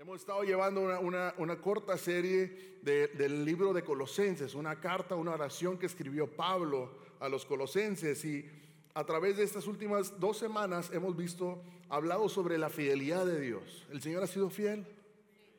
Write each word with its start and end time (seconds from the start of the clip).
Hemos 0.00 0.20
estado 0.20 0.42
llevando 0.44 0.80
una, 0.80 1.60
corta 1.60 1.98
serie 1.98 2.78
del 2.80 3.44
libro 3.44 3.74
de 3.74 3.84
Colosenses, 3.84 4.54
una 4.54 4.80
carta, 4.80 5.14
una 5.14 5.32
oración 5.32 5.76
que 5.76 5.84
escribió 5.84 6.26
Pablo 6.26 6.90
a 7.20 7.28
los 7.28 7.44
colosenses 7.44 8.24
y 8.24 8.48
a 8.94 9.04
través 9.04 9.36
de 9.36 9.42
estas 9.42 9.66
últimas 9.66 10.18
dos 10.18 10.38
semanas 10.38 10.90
hemos 10.94 11.14
visto, 11.18 11.62
hablado 11.90 12.30
sobre 12.30 12.56
la 12.56 12.70
fidelidad 12.70 13.26
de 13.26 13.40
Dios. 13.40 13.86
¿El 13.90 14.00
Señor 14.00 14.22
ha 14.22 14.26
sido 14.26 14.48
fiel? 14.48 14.86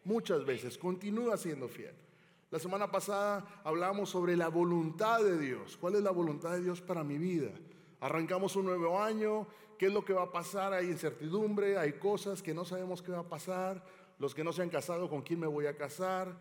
Muchas 0.06 0.44
veces, 0.44 0.76
continúa 0.76 1.38
siendo 1.38 1.68
fiel. 1.68 1.94
La 2.50 2.58
semana 2.58 2.90
pasada 2.90 3.62
hablamos 3.64 4.10
sobre 4.10 4.36
la 4.36 4.48
voluntad 4.48 5.24
de 5.24 5.38
Dios. 5.38 5.78
¿Cuál 5.78 5.98
es 5.98 6.02
la 6.02 6.10
voluntad 6.10 6.54
de 6.54 6.64
Dios 6.64 6.82
para 6.82 7.04
mi 7.04 7.20
vida? 7.20 7.52
Arrancamos 8.00 8.56
un 8.56 8.66
nuevo 8.66 9.00
año, 9.00 9.46
¿qué 9.78 9.86
es 9.86 9.94
lo 9.94 10.04
que 10.04 10.14
va 10.14 10.24
a 10.24 10.32
pasar? 10.32 10.74
Hay 10.74 10.88
incertidumbre, 10.88 11.78
hay 11.78 11.94
cosas 11.94 12.42
que 12.42 12.56
no 12.56 12.66
sabemos 12.66 13.04
qué 13.04 13.12
va 13.12 13.20
a 13.20 13.30
pasar 13.30 14.01
los 14.22 14.36
que 14.36 14.44
no 14.44 14.54
se 14.54 14.62
han 14.62 14.70
casado, 14.70 15.10
con 15.10 15.24
quién 15.24 15.40
me 15.40 15.48
voy 15.48 15.66
a 15.66 15.76
casar, 15.76 16.38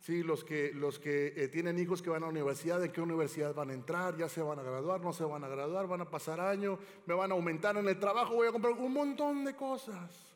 ¿sí? 0.00 0.22
los 0.22 0.44
que, 0.44 0.72
los 0.72 0.98
que 0.98 1.34
eh, 1.36 1.48
tienen 1.48 1.78
hijos 1.78 2.00
que 2.00 2.08
van 2.08 2.22
a 2.22 2.26
la 2.26 2.30
universidad, 2.30 2.82
en 2.82 2.90
qué 2.90 3.02
universidad 3.02 3.54
van 3.54 3.68
a 3.68 3.74
entrar, 3.74 4.16
ya 4.16 4.30
se 4.30 4.40
van 4.40 4.58
a 4.58 4.62
graduar, 4.62 5.02
no 5.02 5.12
se 5.12 5.24
van 5.24 5.44
a 5.44 5.48
graduar, 5.48 5.86
van 5.86 6.00
a 6.00 6.08
pasar 6.08 6.40
años, 6.40 6.78
me 7.04 7.12
van 7.12 7.30
a 7.30 7.34
aumentar 7.34 7.76
en 7.76 7.86
el 7.86 8.00
trabajo, 8.00 8.34
voy 8.34 8.48
a 8.48 8.52
comprar 8.52 8.72
un 8.72 8.94
montón 8.94 9.44
de 9.44 9.54
cosas. 9.54 10.34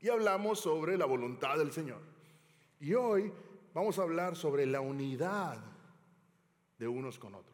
Y 0.00 0.08
hablamos 0.08 0.58
sobre 0.58 0.98
la 0.98 1.06
voluntad 1.06 1.56
del 1.58 1.70
Señor. 1.70 2.00
Y 2.80 2.92
hoy 2.94 3.32
vamos 3.72 4.00
a 4.00 4.02
hablar 4.02 4.34
sobre 4.34 4.66
la 4.66 4.80
unidad 4.80 5.62
de 6.76 6.88
unos 6.88 7.20
con 7.20 7.36
otros. 7.36 7.52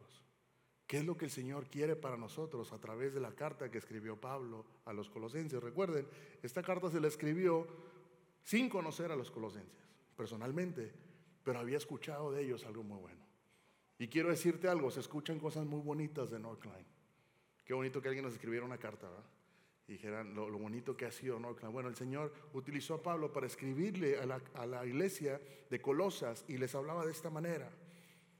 ¿Qué 0.87 0.97
es 0.97 1.05
lo 1.05 1.15
que 1.15 1.25
el 1.25 1.31
Señor 1.31 1.67
quiere 1.67 1.95
para 1.95 2.17
nosotros 2.17 2.73
a 2.73 2.79
través 2.79 3.13
de 3.13 3.19
la 3.19 3.35
carta 3.35 3.69
que 3.69 3.77
escribió 3.77 4.19
Pablo 4.19 4.65
a 4.85 4.93
los 4.93 5.11
colosenses? 5.11 5.61
Recuerden, 5.61 6.07
esta 6.41 6.63
carta 6.63 6.89
se 6.89 6.99
la 6.99 7.07
escribió 7.07 7.67
sin 8.43 8.69
conocer 8.69 9.11
a 9.11 9.15
los 9.15 9.31
colosenses 9.31 9.79
personalmente, 10.19 10.91
pero 11.45 11.59
había 11.59 11.77
escuchado 11.77 12.33
de 12.33 12.43
ellos 12.43 12.65
algo 12.65 12.83
muy 12.83 12.97
bueno. 12.97 13.23
Y 13.97 14.09
quiero 14.09 14.29
decirte 14.29 14.67
algo, 14.67 14.91
se 14.91 14.99
escuchan 14.99 15.39
cosas 15.39 15.65
muy 15.65 15.79
bonitas 15.79 16.29
de 16.29 16.39
Northline. 16.39 16.85
Qué 17.63 17.73
bonito 17.73 18.01
que 18.01 18.09
alguien 18.09 18.25
nos 18.25 18.33
escribiera 18.33 18.65
una 18.65 18.77
carta, 18.77 19.07
¿verdad? 19.07 19.23
Y 19.87 19.93
dijeran 19.93 20.35
lo, 20.35 20.49
bonito 20.57 20.97
que 20.97 21.05
ha 21.05 21.11
sido 21.11 21.39
Northline. 21.39 21.71
Bueno, 21.71 21.87
el 21.87 21.95
Señor 21.95 22.33
utilizó 22.53 22.95
a 22.95 23.01
Pablo 23.01 23.31
para 23.31 23.47
escribirle 23.47 24.17
a 24.17 24.65
la, 24.65 24.85
iglesia 24.85 25.39
de 25.69 25.81
Colosas 25.81 26.43
y 26.49 26.57
les 26.57 26.75
hablaba 26.75 27.05
de 27.05 27.11
esta 27.11 27.29
manera. 27.29 27.71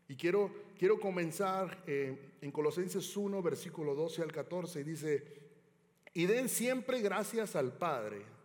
Y 0.09 0.17
quiero, 0.17 0.51
quiero 0.77 0.99
comenzar 0.99 1.83
eh, 1.87 2.35
en 2.41 2.51
Colosenses 2.51 3.15
1, 3.15 3.41
versículo 3.41 3.95
12 3.95 4.21
al 4.23 4.31
14, 4.33 4.81
y 4.81 4.83
dice, 4.83 5.23
y 6.13 6.25
den 6.25 6.49
siempre 6.49 6.99
gracias 6.99 7.55
al 7.55 7.71
Padre 7.77 8.38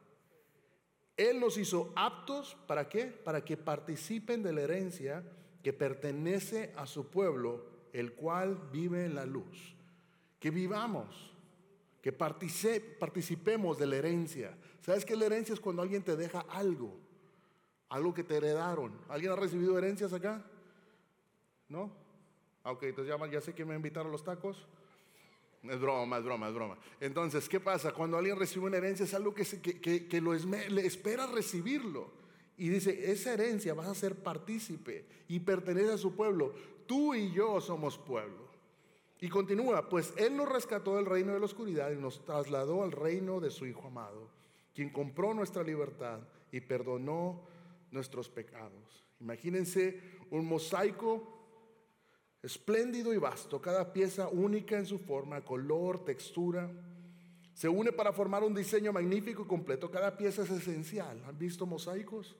él 1.17 1.39
los 1.39 1.59
hizo 1.59 1.93
aptos 1.95 2.57
para 2.67 2.89
qué? 2.89 3.07
Para 3.07 3.45
que 3.45 3.57
participen 3.57 4.43
de 4.43 4.53
la 4.53 4.63
herencia 4.63 5.23
que 5.63 5.73
pertenece 5.73 6.73
a 6.77 6.87
su 6.87 7.09
pueblo, 7.09 7.65
el 7.93 8.13
cual 8.15 8.69
vive 8.73 9.05
en 9.05 9.15
la 9.15 9.25
luz. 9.25 9.77
Que 10.41 10.51
vivamos, 10.51 11.33
que 12.03 12.13
participemos 12.13 13.79
de 13.79 13.87
la 13.87 13.97
herencia. 13.97 14.57
¿Sabes 14.83 15.05
qué 15.05 15.17
la 15.17 15.27
herencia 15.27 15.55
es 15.55 15.61
cuando 15.61 15.83
alguien 15.83 16.03
te 16.03 16.17
deja 16.17 16.41
algo? 16.51 16.99
Algo 17.89 18.13
que 18.13 18.25
te 18.25 18.37
heredaron. 18.37 18.93
¿Alguien 19.09 19.33
ha 19.33 19.37
recibido 19.37 19.79
herencias 19.79 20.13
acá? 20.13 20.45
¿No? 21.69 21.91
Ah, 22.65 22.73
ok, 22.73 22.83
entonces 22.83 23.15
ya, 23.17 23.31
ya 23.31 23.41
sé 23.41 23.55
que 23.55 23.65
me 23.65 23.75
invitaron 23.75 24.11
los 24.11 24.25
tacos. 24.25 24.67
Es 25.69 25.81
broma, 25.81 26.19
es 26.19 26.25
broma, 26.25 26.49
es 26.49 26.55
broma. 26.55 26.79
Entonces, 27.01 27.49
¿qué 27.49 27.59
pasa? 27.59 27.93
Cuando 27.93 28.19
alguien 28.19 28.39
recibe 28.39 28.67
una 28.67 28.77
herencia 28.77 29.05
es 29.05 29.15
algo 29.15 29.35
que, 29.35 29.45
que, 29.45 30.21
lo 30.21 30.35
le 30.35 30.87
espera 30.87 31.27
recibirlo. 31.27 32.11
Y 32.57 32.69
dice, 32.69 33.11
esa 33.11 33.33
herencia 33.33 33.75
vas 33.75 33.89
a 33.89 33.95
ser 33.95 34.17
partícipe 34.17 35.07
y 35.27 35.41
pertenece 35.41 35.93
a 35.93 35.99
su 35.99 36.15
pueblo. 36.15 36.55
Tú 36.87 37.15
y 37.15 37.33
yo 37.33 37.61
somos 37.61 37.99
pueblo. 37.99 38.45
Y 39.21 39.29
continúa, 39.29 39.89
pues 39.89 40.13
Él 40.19 40.37
nos 40.37 40.49
rescató 40.49 40.97
del 40.97 41.07
reino 41.07 41.33
de 41.33 41.39
la 41.39 41.47
oscuridad 41.47 41.91
y 41.91 41.97
nos 41.97 42.25
trasladó 42.25 42.83
al 42.83 42.93
reino 42.93 43.41
de 43.41 43.51
su 43.51 43.65
Hijo 43.65 43.87
amado, 43.87 44.29
quien 44.75 44.91
compró 44.91 45.33
nuestra 45.33 45.63
libertad 45.63 46.21
y 46.53 46.61
perdonó 46.61 47.43
nuestros 47.91 48.29
pecados. 48.29 49.05
Imagínense 49.21 49.99
un 50.31 50.47
mosaico 50.47 51.34
espléndido 52.45 53.15
y 53.15 53.17
vasto, 53.17 53.61
cada 53.61 53.91
pieza 53.93 54.29
única 54.29 54.77
en 54.77 54.85
su 54.85 54.99
forma, 54.99 55.41
color, 55.43 56.05
textura. 56.05 56.71
Se 57.55 57.69
une 57.69 57.91
para 57.91 58.13
formar 58.13 58.43
un 58.43 58.55
diseño 58.55 58.93
magnífico 58.93 59.45
y 59.45 59.47
completo. 59.47 59.91
Cada 59.91 60.17
pieza 60.17 60.43
es 60.43 60.51
esencial. 60.51 61.23
¿Han 61.27 61.39
visto 61.39 61.65
mosaicos? 61.65 62.37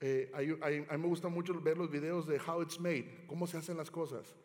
Eh, 0.00 0.30
a 0.60 0.68
mí 0.68 1.02
me 1.02 1.08
gusta 1.08 1.28
mucho 1.28 1.58
ver 1.60 1.78
los 1.78 1.90
videos 1.90 2.26
de 2.26 2.38
How 2.38 2.62
It's 2.62 2.78
Made, 2.78 3.24
cómo 3.26 3.46
se 3.46 3.56
hacen 3.56 3.78
las 3.78 3.90
cosas. 3.90 4.36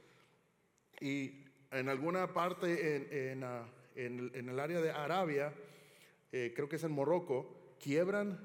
Y 1.01 1.43
en 1.71 1.89
alguna 1.89 2.33
parte 2.33 3.31
en, 3.31 3.43
ah, 3.43 3.67
el 3.95 4.59
área 4.59 4.79
de 4.79 4.91
Arabia, 4.91 5.53
eh, 6.31 6.53
creo 6.55 6.69
que 6.69 6.77
es 6.77 6.83
en 6.85 6.91
Morocco, 6.91 7.75
quiebran, 7.79 8.39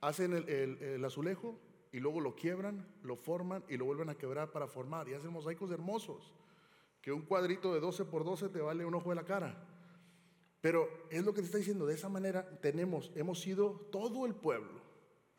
hacen 0.00 0.32
el 0.34 1.04
azulejo 1.04 1.58
y 1.92 2.00
luego 2.00 2.20
lo 2.20 2.34
quiebran, 2.34 2.86
lo 3.02 3.16
forman 3.16 3.62
y 3.68 3.76
lo 3.76 3.84
vuelven 3.84 4.08
a 4.08 4.16
quebrar 4.16 4.50
para 4.50 4.66
formar 4.66 5.08
y 5.08 5.14
hacen 5.14 5.30
mosaicos 5.30 5.70
hermosos, 5.70 6.32
que 7.02 7.12
un 7.12 7.22
cuadrito 7.22 7.72
de 7.74 7.80
12 7.80 8.06
por 8.06 8.24
12 8.24 8.48
te 8.48 8.60
vale 8.60 8.84
un 8.84 8.94
ojo 8.94 9.10
de 9.10 9.16
la 9.16 9.24
cara. 9.24 9.68
Pero 10.62 10.88
es 11.10 11.24
lo 11.24 11.34
que 11.34 11.40
te 11.40 11.46
está 11.46 11.58
diciendo, 11.58 11.86
de 11.86 11.94
esa 11.94 12.08
manera 12.08 12.48
tenemos, 12.60 13.10
hemos 13.14 13.40
sido 13.40 13.88
todo 13.90 14.24
el 14.24 14.34
pueblo, 14.34 14.80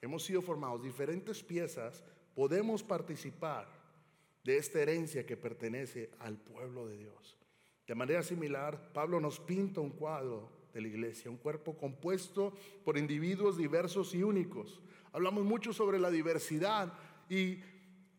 hemos 0.01 0.23
sido 0.23 0.41
formados 0.41 0.83
diferentes 0.83 1.41
piezas, 1.41 2.03
podemos 2.35 2.83
participar 2.83 3.67
de 4.43 4.57
esta 4.57 4.81
herencia 4.81 5.25
que 5.25 5.37
pertenece 5.37 6.11
al 6.19 6.37
pueblo 6.37 6.85
de 6.87 6.97
Dios. 6.97 7.37
De 7.87 7.95
manera 7.95 8.21
similar, 8.21 8.91
Pablo 8.93 9.19
nos 9.19 9.39
pinta 9.39 9.81
un 9.81 9.91
cuadro 9.91 10.49
de 10.73 10.81
la 10.81 10.87
iglesia, 10.87 11.31
un 11.31 11.37
cuerpo 11.37 11.77
compuesto 11.77 12.53
por 12.83 12.97
individuos 12.97 13.57
diversos 13.57 14.13
y 14.13 14.23
únicos, 14.23 14.81
hablamos 15.13 15.45
mucho 15.45 15.71
sobre 15.71 15.99
la 15.99 16.11
diversidad 16.11 16.91
y 17.29 17.59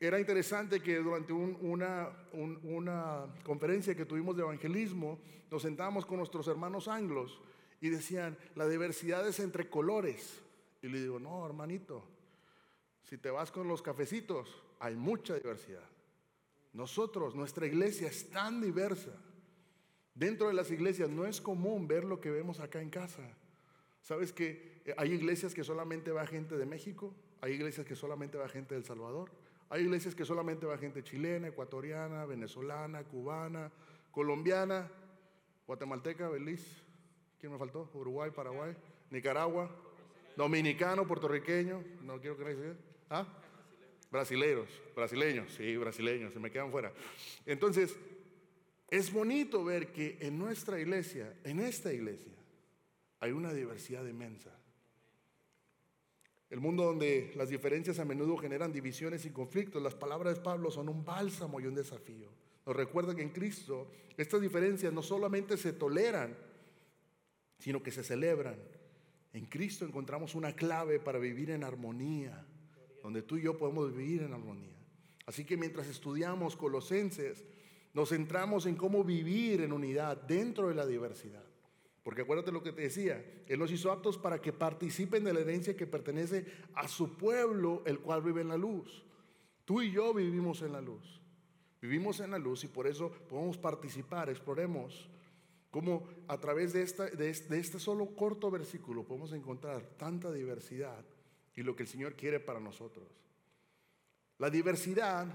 era 0.00 0.18
interesante 0.18 0.80
que 0.80 0.96
durante 0.96 1.32
una, 1.32 2.08
una 2.32 3.26
conferencia 3.42 3.94
que 3.94 4.06
tuvimos 4.06 4.36
de 4.36 4.42
evangelismo 4.42 5.18
nos 5.50 5.62
sentábamos 5.62 6.06
con 6.06 6.18
nuestros 6.18 6.48
hermanos 6.48 6.88
anglos 6.88 7.40
y 7.80 7.90
decían, 7.90 8.36
la 8.54 8.66
diversidad 8.66 9.26
es 9.28 9.40
entre 9.40 9.68
colores. 9.68 10.40
Y 10.82 10.88
le 10.88 11.00
digo, 11.00 11.18
no, 11.18 11.44
hermanito, 11.44 12.04
si 13.02 13.18
te 13.18 13.30
vas 13.30 13.50
con 13.50 13.68
los 13.68 13.82
cafecitos, 13.82 14.62
hay 14.80 14.96
mucha 14.96 15.34
diversidad. 15.34 15.88
Nosotros, 16.72 17.34
nuestra 17.34 17.66
iglesia 17.66 18.08
es 18.08 18.30
tan 18.30 18.60
diversa. 18.60 19.12
Dentro 20.14 20.48
de 20.48 20.54
las 20.54 20.70
iglesias 20.70 21.08
no 21.08 21.26
es 21.26 21.40
común 21.40 21.86
ver 21.86 22.04
lo 22.04 22.20
que 22.20 22.30
vemos 22.30 22.60
acá 22.60 22.80
en 22.80 22.90
casa. 22.90 23.22
¿Sabes 24.04 24.34
que 24.34 24.82
eh, 24.84 24.94
hay 24.98 25.12
iglesias 25.12 25.54
que 25.54 25.64
solamente 25.64 26.12
va 26.12 26.26
gente 26.26 26.58
de 26.58 26.66
México? 26.66 27.14
Hay 27.40 27.54
iglesias 27.54 27.86
que 27.86 27.96
solamente 27.96 28.36
va 28.36 28.46
gente 28.50 28.74
del 28.74 28.84
Salvador. 28.84 29.30
Hay 29.70 29.82
iglesias 29.82 30.14
que 30.14 30.26
solamente 30.26 30.66
va 30.66 30.76
gente 30.76 31.02
chilena, 31.02 31.48
ecuatoriana, 31.48 32.26
venezolana, 32.26 33.02
cubana, 33.04 33.72
colombiana, 34.10 34.90
guatemalteca, 35.66 36.28
Belice. 36.28 36.82
¿Quién 37.40 37.52
me 37.52 37.58
faltó? 37.58 37.90
Uruguay, 37.94 38.30
Paraguay, 38.30 38.76
Nicaragua, 39.10 39.74
dominicano, 40.36 41.06
puertorriqueño. 41.06 41.82
No 42.02 42.20
quiero 42.20 42.36
que 42.36 42.44
nadie 42.44 42.74
¿Ah? 43.08 43.26
Brasileiros, 44.10 44.68
brasileños, 44.94 45.50
sí, 45.54 45.78
brasileños, 45.78 46.34
se 46.34 46.38
me 46.38 46.50
quedan 46.50 46.70
fuera. 46.70 46.92
Entonces, 47.46 47.96
es 48.90 49.10
bonito 49.10 49.64
ver 49.64 49.92
que 49.92 50.18
en 50.20 50.38
nuestra 50.38 50.78
iglesia, 50.78 51.34
en 51.42 51.58
esta 51.58 51.90
iglesia, 51.90 52.33
hay 53.24 53.32
una 53.32 53.54
diversidad 53.54 54.04
inmensa. 54.06 54.50
El 56.50 56.60
mundo 56.60 56.84
donde 56.84 57.32
las 57.36 57.48
diferencias 57.48 57.98
a 57.98 58.04
menudo 58.04 58.36
generan 58.36 58.70
divisiones 58.70 59.24
y 59.24 59.30
conflictos, 59.30 59.82
las 59.82 59.94
palabras 59.94 60.36
de 60.36 60.42
Pablo 60.42 60.70
son 60.70 60.90
un 60.90 61.06
bálsamo 61.06 61.58
y 61.58 61.64
un 61.64 61.74
desafío. 61.74 62.28
Nos 62.66 62.76
recuerda 62.76 63.14
que 63.14 63.22
en 63.22 63.30
Cristo 63.30 63.90
estas 64.18 64.42
diferencias 64.42 64.92
no 64.92 65.02
solamente 65.02 65.56
se 65.56 65.72
toleran, 65.72 66.36
sino 67.58 67.82
que 67.82 67.90
se 67.90 68.04
celebran. 68.04 68.58
En 69.32 69.46
Cristo 69.46 69.86
encontramos 69.86 70.34
una 70.34 70.54
clave 70.54 71.00
para 71.00 71.18
vivir 71.18 71.50
en 71.50 71.64
armonía, 71.64 72.46
donde 73.02 73.22
tú 73.22 73.38
y 73.38 73.42
yo 73.42 73.56
podemos 73.56 73.96
vivir 73.96 74.22
en 74.22 74.34
armonía. 74.34 74.76
Así 75.24 75.46
que 75.46 75.56
mientras 75.56 75.86
estudiamos 75.86 76.56
Colosenses, 76.56 77.42
nos 77.94 78.10
centramos 78.10 78.66
en 78.66 78.76
cómo 78.76 79.02
vivir 79.02 79.62
en 79.62 79.72
unidad 79.72 80.18
dentro 80.18 80.68
de 80.68 80.74
la 80.74 80.86
diversidad. 80.86 81.53
Porque 82.04 82.20
acuérdate 82.20 82.52
lo 82.52 82.62
que 82.62 82.70
te 82.70 82.82
decía, 82.82 83.24
Él 83.48 83.58
nos 83.58 83.72
hizo 83.72 83.90
aptos 83.90 84.18
para 84.18 84.40
que 84.40 84.52
participen 84.52 85.24
de 85.24 85.32
la 85.32 85.40
herencia 85.40 85.76
que 85.76 85.86
pertenece 85.86 86.46
a 86.74 86.86
su 86.86 87.16
pueblo, 87.16 87.82
el 87.86 87.98
cual 87.98 88.22
vive 88.22 88.42
en 88.42 88.48
la 88.48 88.58
luz. 88.58 89.02
Tú 89.64 89.80
y 89.80 89.90
yo 89.90 90.12
vivimos 90.12 90.60
en 90.60 90.72
la 90.72 90.82
luz. 90.82 91.22
Vivimos 91.80 92.20
en 92.20 92.30
la 92.30 92.38
luz 92.38 92.62
y 92.64 92.68
por 92.68 92.86
eso 92.86 93.10
podemos 93.10 93.56
participar, 93.56 94.28
exploremos 94.28 95.08
cómo 95.70 96.06
a 96.28 96.38
través 96.38 96.74
de, 96.74 96.84
de 96.84 97.58
este 97.58 97.78
solo 97.80 98.14
corto 98.14 98.50
versículo 98.50 99.04
podemos 99.04 99.32
encontrar 99.32 99.82
tanta 99.96 100.30
diversidad 100.30 101.04
y 101.56 101.62
lo 101.62 101.74
que 101.74 101.84
el 101.84 101.88
Señor 101.88 102.14
quiere 102.16 102.38
para 102.38 102.60
nosotros. 102.60 103.08
La 104.38 104.50
diversidad 104.50 105.26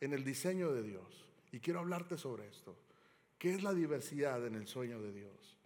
en 0.00 0.12
el 0.12 0.24
diseño 0.24 0.72
de 0.72 0.82
Dios. 0.82 1.24
Y 1.52 1.60
quiero 1.60 1.80
hablarte 1.80 2.18
sobre 2.18 2.48
esto. 2.48 2.76
¿Qué 3.38 3.54
es 3.54 3.62
la 3.62 3.72
diversidad 3.72 4.46
en 4.46 4.56
el 4.56 4.66
sueño 4.66 5.00
de 5.00 5.12
Dios? 5.12 5.56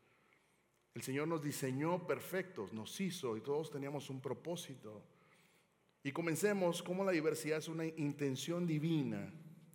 El 0.97 1.03
Señor 1.03 1.29
nos 1.29 1.43
diseñó 1.43 2.07
perfectos, 2.07 2.73
nos 2.73 2.99
hizo 3.03 3.37
y 3.37 3.43
todos 3.43 3.71
teníamos 3.71 4.09
un 4.09 4.19
propósito. 4.19 5.03
Y 6.03 6.11
comencemos 6.11 6.83
como 6.83 7.05
la 7.05 7.13
diversidad 7.13 7.59
es 7.59 7.69
una 7.69 7.85
intención 7.85 8.67
divina, 8.67 9.31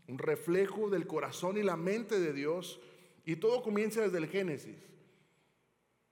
un 0.07 0.18
reflejo 0.18 0.89
del 0.89 1.06
corazón 1.06 1.59
y 1.59 1.62
la 1.62 1.77
mente 1.77 2.19
de 2.19 2.33
Dios. 2.33 2.81
Y 3.23 3.35
todo 3.35 3.62
comienza 3.62 4.01
desde 4.01 4.18
el 4.18 4.29
Génesis. 4.29 4.79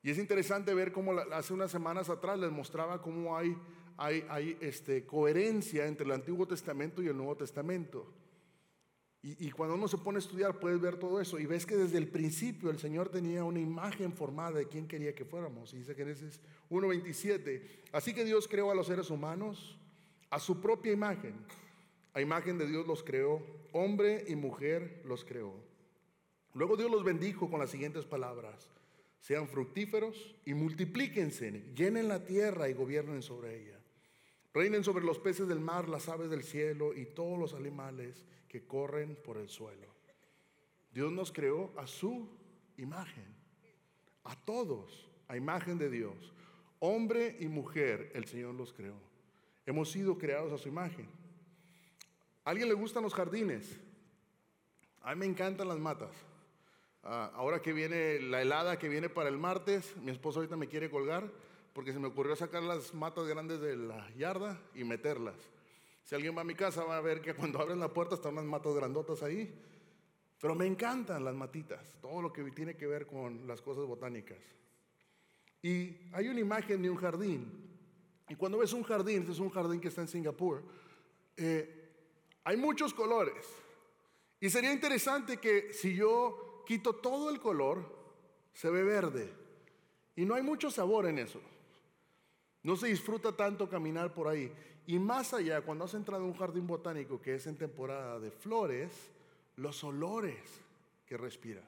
Y 0.04 0.12
es 0.12 0.20
interesante 0.20 0.76
ver 0.76 0.92
cómo 0.92 1.14
hace 1.34 1.56
unas 1.56 1.72
semanas 1.72 2.08
atrás 2.12 2.38
les 2.38 2.52
mostraba 2.52 3.02
cómo 3.02 3.36
hay, 3.36 3.58
hay, 3.98 4.24
hay 4.30 4.60
este, 4.62 5.08
coherencia 5.08 5.88
entre 5.88 6.06
el 6.06 6.12
Antiguo 6.12 6.46
Testamento 6.46 7.02
y 7.02 7.08
el 7.08 7.18
Nuevo 7.18 7.36
Testamento. 7.36 8.14
Y, 9.22 9.52
cuando 9.52 9.76
uno 9.76 9.90
se 9.90 9.98
pone 9.98 10.16
a 10.16 10.20
estudiar 10.20 10.60
puedes 10.60 10.80
ver 10.80 10.96
todo 10.96 11.20
eso 11.20 11.40
y 11.40 11.46
ves 11.46 11.66
que 11.66 11.76
desde 11.76 11.98
el 11.98 12.08
principio 12.08 12.70
el 12.70 12.80
Señor 12.80 13.10
tenía 13.10 13.44
una 13.44 13.60
imagen 13.60 14.14
formada 14.14 14.60
de 14.60 14.68
quién 14.70 14.88
quería 14.88 15.14
que 15.14 15.26
fuéramos. 15.26 15.74
Y 15.74 15.80
dice 15.80 15.94
Génesis 15.94 16.40
1.27. 16.70 17.62
Así 17.92 18.14
que 18.14 18.24
Dios 18.24 18.48
creó 18.48 18.72
a 18.72 18.76
los 18.76 18.88
seres 18.88 19.10
humanos 19.10 19.78
a 20.30 20.40
su 20.40 20.62
propia 20.62 20.94
imagen. 20.94 21.34
A 22.14 22.22
imagen 22.22 22.58
de 22.58 22.68
Dios 22.68 22.88
los 22.88 23.04
creó, 23.04 23.46
hombre 23.74 24.24
y 24.28 24.36
mujer 24.36 25.02
los 25.06 25.26
creó. 25.26 25.54
Luego 26.54 26.78
Dios 26.78 26.90
los 26.90 27.04
bendijo 27.04 27.50
con 27.50 27.60
las 27.60 27.72
siguientes 27.72 28.06
palabras. 28.06 28.70
Sean 29.20 29.50
fructíferos 29.50 30.36
y 30.46 30.54
multiplíquense, 30.54 31.74
llenen 31.76 32.08
la 32.08 32.26
tierra 32.26 32.70
y 32.70 32.74
gobiernen 32.74 33.22
sobre 33.22 33.62
ella. 33.62 33.80
Reinen 34.54 34.84
sobre 34.84 35.06
los 35.06 35.20
peces 35.20 35.48
del 35.48 35.60
mar, 35.60 35.88
las 35.88 36.10
aves 36.10 36.30
del 36.30 36.44
cielo 36.44 36.94
y 36.94 37.06
todos 37.06 37.38
los 37.38 37.54
animales 37.54 38.26
que 38.48 38.66
corren 38.66 39.16
por 39.24 39.38
el 39.38 39.48
suelo. 39.48 39.88
Dios 40.92 41.12
nos 41.12 41.32
creó 41.32 41.72
a 41.78 41.86
su 41.86 42.28
imagen, 42.78 43.26
a 44.24 44.36
todos, 44.36 45.08
a 45.28 45.38
imagen 45.38 45.78
de 45.78 45.90
Dios. 45.90 46.34
Hombre 46.80 47.38
y 47.40 47.48
mujer, 47.48 48.12
el 48.16 48.26
Señor 48.26 48.56
los 48.56 48.74
creó. 48.74 48.96
Hemos 49.66 49.92
sido 49.92 50.18
creados 50.18 50.52
a 50.52 50.58
su 50.58 50.68
imagen. 50.68 51.08
¿A 52.44 52.50
alguien 52.50 52.70
le 52.70 52.74
gustan 52.74 53.04
los 53.04 53.14
jardines? 53.14 53.80
A 55.02 55.14
mí 55.14 55.20
me 55.20 55.26
encantan 55.28 55.68
las 55.68 55.78
matas. 55.78 56.12
Ah, 57.04 57.32
ahora 57.36 57.62
que 57.62 57.72
viene 57.72 58.20
la 58.20 58.42
helada 58.42 58.80
que 58.80 58.90
viene 58.90 59.10
para 59.10 59.30
el 59.30 59.38
martes, 59.38 59.96
mi 59.98 60.12
esposo 60.12 60.40
ahorita 60.40 60.58
me 60.58 60.68
quiere 60.68 60.90
colgar 60.90 61.32
porque 61.74 61.94
se 61.94 62.00
me 62.00 62.08
ocurrió 62.08 62.36
sacar 62.36 62.64
las 62.64 62.94
matas 62.94 63.28
grandes 63.28 63.62
de 63.62 63.76
la 63.76 64.10
yarda 64.16 64.62
y 64.76 64.84
meterlas. 64.84 65.36
Si 66.04 66.16
alguien 66.16 66.36
va 66.36 66.42
a 66.42 66.46
mi 66.46 66.56
casa 66.56 66.84
va 66.84 66.98
a 66.98 67.02
ver 67.02 67.22
que 67.22 67.34
cuando 67.34 67.60
abren 67.60 67.80
la 67.80 67.94
puerta 67.94 68.16
están 68.16 68.34
unas 68.34 68.46
matas 68.46 68.74
grandotas 68.74 69.22
ahí. 69.24 69.54
Pero 70.42 70.56
me 70.56 70.66
encantan 70.66 71.26
las 71.26 71.36
matitas, 71.36 71.98
todo 72.02 72.22
lo 72.22 72.32
que 72.32 72.44
tiene 72.52 72.76
que 72.78 72.88
ver 72.88 73.06
con 73.06 73.46
las 73.46 73.62
cosas 73.62 73.86
botánicas. 73.86 74.38
Y 75.62 75.98
hay 76.14 76.30
una 76.30 76.40
imagen 76.40 76.82
de 76.82 76.90
un 76.90 76.96
jardín. 76.96 77.70
Y 78.30 78.36
cuando 78.36 78.58
ves 78.58 78.72
un 78.72 78.84
jardín, 78.84 79.20
este 79.20 79.34
es 79.34 79.40
un 79.40 79.50
jardín 79.50 79.82
que 79.82 79.90
está 79.90 80.02
en 80.02 80.08
Singapur, 80.08 80.64
eh, 81.36 81.90
hay 82.46 82.56
muchos 82.56 82.94
colores. 82.94 83.46
Y 84.40 84.50
sería 84.50 84.72
interesante 84.72 85.38
que 85.38 85.74
si 85.74 85.94
yo 85.94 86.64
quito 86.66 86.94
todo 86.96 87.30
el 87.30 87.40
color, 87.42 87.84
se 88.54 88.70
ve 88.70 88.84
verde. 88.84 89.34
Y 90.16 90.26
no 90.26 90.36
hay 90.36 90.42
mucho 90.42 90.72
sabor 90.72 91.06
en 91.08 91.20
eso. 91.20 91.42
No 92.64 92.76
se 92.76 92.88
disfruta 92.88 93.36
tanto 93.36 93.70
caminar 93.70 94.14
por 94.14 94.28
ahí. 94.28 94.52
Y 94.86 95.00
más 95.00 95.34
allá, 95.34 95.62
cuando 95.62 95.86
has 95.86 95.94
entrado 95.94 96.24
en 96.24 96.32
un 96.32 96.38
jardín 96.38 96.68
botánico 96.68 97.22
que 97.22 97.36
es 97.36 97.48
en 97.48 97.58
temporada 97.58 98.20
de 98.20 98.32
flores, 98.32 99.12
los 99.56 99.84
olores 99.84 100.40
que 101.06 101.18
respiras. 101.18 101.66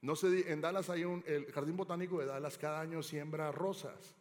No 0.00 0.16
sé, 0.16 0.50
en 0.50 0.60
Dallas 0.60 0.90
hay 0.90 1.04
un, 1.04 1.22
el 1.26 1.46
jardín 1.52 1.76
botánico 1.76 2.18
de 2.18 2.26
Dallas 2.26 2.58
cada 2.58 2.80
año 2.80 3.02
siembra 3.02 3.52
rosas. 3.52 4.16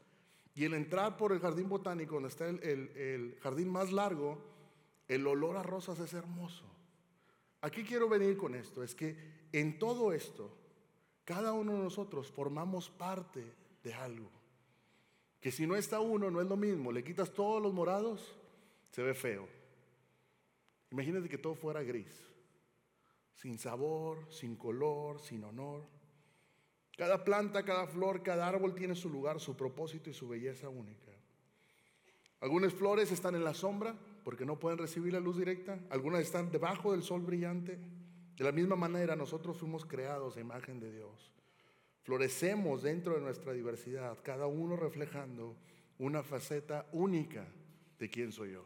Y 0.54 0.66
el 0.66 0.74
entrar 0.74 1.18
por 1.18 1.32
el 1.32 1.40
jardín 1.40 1.70
botánico, 1.70 2.16
donde 2.16 2.30
está 2.30 2.48
el, 2.48 2.60
el 2.62 3.38
jardín 3.42 3.70
más 3.70 3.92
largo, 3.92 4.38
el 5.08 5.26
olor 5.26 5.58
a 5.58 5.64
rosas 5.64 6.00
es 6.00 6.14
hermoso. 6.14 6.66
Aquí 7.62 7.84
quiero 7.84 8.10
venir 8.10 8.38
con 8.38 8.56
esto, 8.56 8.84
es 8.84 8.94
que 8.94 9.16
en 9.52 9.80
todo 9.80 10.14
esto, 10.14 10.52
cada 11.24 11.54
uno 11.54 11.74
de 11.74 11.84
nosotros 11.84 12.32
formamos 12.32 12.90
parte 12.90 13.46
de 13.84 13.94
algo. 13.94 14.41
Que 15.42 15.52
si 15.52 15.68
no 15.68 15.76
está 15.76 16.00
uno, 16.00 16.30
no 16.32 16.40
es 16.40 16.48
lo 16.48 16.56
mismo. 16.56 16.92
Le 16.92 17.04
quitas 17.04 17.34
todos 17.34 17.62
los 17.62 17.74
morados, 17.74 18.38
se 18.92 19.02
ve 19.02 19.14
feo. 19.14 19.48
Imagínate 20.92 21.28
que 21.28 21.38
todo 21.38 21.56
fuera 21.56 21.82
gris, 21.82 22.24
sin 23.34 23.58
sabor, 23.58 24.32
sin 24.32 24.56
color, 24.56 25.20
sin 25.20 25.44
honor. 25.44 25.88
Cada 26.96 27.24
planta, 27.24 27.64
cada 27.64 27.88
flor, 27.88 28.22
cada 28.22 28.48
árbol 28.48 28.76
tiene 28.76 28.94
su 28.94 29.10
lugar, 29.10 29.40
su 29.40 29.58
propósito 29.58 30.10
y 30.10 30.14
su 30.14 30.28
belleza 30.28 30.70
única. 30.70 31.12
Algunas 32.42 32.74
flores 32.74 33.12
están 33.12 33.36
en 33.36 33.44
la 33.44 33.54
sombra 33.54 33.96
porque 34.24 34.46
no 34.46 34.60
pueden 34.60 34.78
recibir 34.78 35.14
la 35.14 35.20
luz 35.20 35.38
directa. 35.38 35.80
Algunas 35.90 36.22
están 36.22 36.52
debajo 36.52 36.92
del 36.92 37.04
sol 37.04 37.22
brillante. 37.22 37.80
De 38.36 38.44
la 38.44 38.52
misma 38.52 38.76
manera, 38.76 39.16
nosotros 39.16 39.58
fuimos 39.58 39.86
creados 39.86 40.38
a 40.38 40.42
imagen 40.42 40.80
de 40.80 40.92
Dios. 40.92 41.32
Florecemos 42.04 42.82
dentro 42.82 43.16
de 43.16 43.22
nuestra 43.22 43.54
diversidad, 43.54 44.18
cada 44.24 44.48
uno 44.48 44.76
reflejando 44.76 45.56
una 46.00 46.24
faceta 46.24 46.88
única 46.94 47.48
de 48.00 48.10
quién 48.10 48.32
soy 48.32 48.54
yo. 48.54 48.66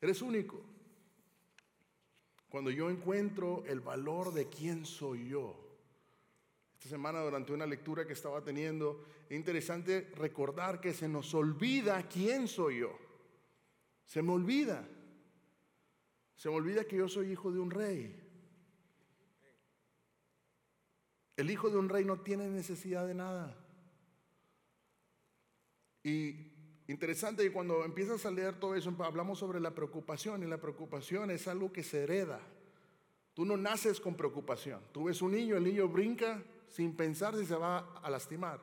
Eres 0.00 0.20
único. 0.22 0.60
Cuando 2.48 2.70
yo 2.70 2.90
encuentro 2.90 3.64
el 3.66 3.80
valor 3.80 4.32
de 4.32 4.48
quién 4.48 4.86
soy 4.86 5.28
yo, 5.28 5.66
esta 6.76 6.88
semana 6.88 7.20
durante 7.20 7.52
una 7.52 7.64
lectura 7.64 8.06
que 8.06 8.12
estaba 8.12 8.42
teniendo, 8.42 9.04
es 9.28 9.36
interesante 9.36 10.10
recordar 10.16 10.80
que 10.80 10.92
se 10.92 11.08
nos 11.08 11.32
olvida 11.32 12.06
quién 12.08 12.48
soy 12.48 12.80
yo. 12.80 12.98
Se 14.04 14.22
me 14.22 14.32
olvida. 14.32 14.86
Se 16.34 16.48
me 16.48 16.56
olvida 16.56 16.84
que 16.84 16.96
yo 16.96 17.08
soy 17.08 17.32
hijo 17.32 17.50
de 17.50 17.60
un 17.60 17.70
rey. 17.70 18.25
El 21.36 21.50
hijo 21.50 21.68
de 21.68 21.76
un 21.76 21.88
rey 21.88 22.04
no 22.04 22.20
tiene 22.20 22.48
necesidad 22.48 23.06
de 23.06 23.14
nada. 23.14 23.54
Y 26.02 26.52
interesante 26.88 27.42
que 27.42 27.52
cuando 27.52 27.84
empiezas 27.84 28.24
a 28.24 28.30
leer 28.30 28.58
todo 28.58 28.74
eso, 28.74 28.94
hablamos 29.00 29.38
sobre 29.38 29.60
la 29.60 29.74
preocupación 29.74 30.42
y 30.42 30.46
la 30.46 30.58
preocupación 30.60 31.30
es 31.30 31.46
algo 31.48 31.72
que 31.72 31.82
se 31.82 32.04
hereda. 32.04 32.40
Tú 33.34 33.44
no 33.44 33.56
naces 33.56 34.00
con 34.00 34.16
preocupación. 34.16 34.80
Tú 34.92 35.04
ves 35.04 35.20
un 35.20 35.32
niño, 35.32 35.56
el 35.56 35.64
niño 35.64 35.88
brinca 35.88 36.42
sin 36.68 36.96
pensar 36.96 37.36
si 37.36 37.44
se 37.44 37.56
va 37.56 37.78
a 38.02 38.08
lastimar. 38.08 38.60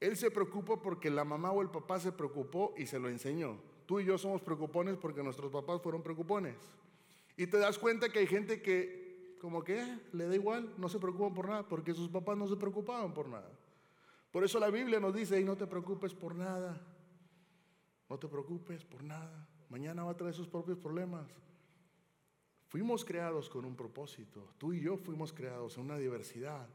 Él 0.00 0.16
se 0.16 0.30
preocupa 0.30 0.80
porque 0.80 1.10
la 1.10 1.24
mamá 1.24 1.52
o 1.52 1.62
el 1.62 1.68
papá 1.68 2.00
se 2.00 2.10
preocupó 2.10 2.74
y 2.76 2.86
se 2.86 2.98
lo 2.98 3.08
enseñó. 3.08 3.58
Tú 3.86 4.00
y 4.00 4.04
yo 4.04 4.16
somos 4.16 4.40
preocupones 4.40 4.96
porque 4.96 5.22
nuestros 5.22 5.52
papás 5.52 5.82
fueron 5.82 6.02
preocupones. 6.02 6.56
Y 7.36 7.46
te 7.46 7.58
das 7.58 7.78
cuenta 7.78 8.08
que 8.08 8.20
hay 8.20 8.26
gente 8.26 8.62
que 8.62 9.01
como 9.42 9.64
que 9.64 9.98
le 10.12 10.28
da 10.28 10.36
igual, 10.36 10.72
no 10.78 10.88
se 10.88 11.00
preocupan 11.00 11.34
por 11.34 11.48
nada, 11.48 11.68
porque 11.68 11.92
sus 11.92 12.08
papás 12.08 12.38
no 12.38 12.46
se 12.46 12.54
preocupaban 12.54 13.12
por 13.12 13.28
nada. 13.28 13.50
Por 14.30 14.44
eso 14.44 14.60
la 14.60 14.70
Biblia 14.70 15.00
nos 15.00 15.12
dice, 15.12 15.40
y 15.40 15.42
no 15.42 15.56
te 15.56 15.66
preocupes 15.66 16.14
por 16.14 16.36
nada, 16.36 16.80
no 18.08 18.18
te 18.20 18.28
preocupes 18.28 18.84
por 18.84 19.02
nada, 19.02 19.48
mañana 19.68 20.04
va 20.04 20.12
a 20.12 20.16
traer 20.16 20.32
sus 20.32 20.46
propios 20.46 20.78
problemas. 20.78 21.26
Fuimos 22.68 23.04
creados 23.04 23.50
con 23.50 23.64
un 23.64 23.74
propósito, 23.74 24.54
tú 24.58 24.72
y 24.74 24.80
yo 24.80 24.96
fuimos 24.96 25.32
creados 25.32 25.76
en 25.76 25.86
una 25.86 25.98
diversidad, 25.98 26.68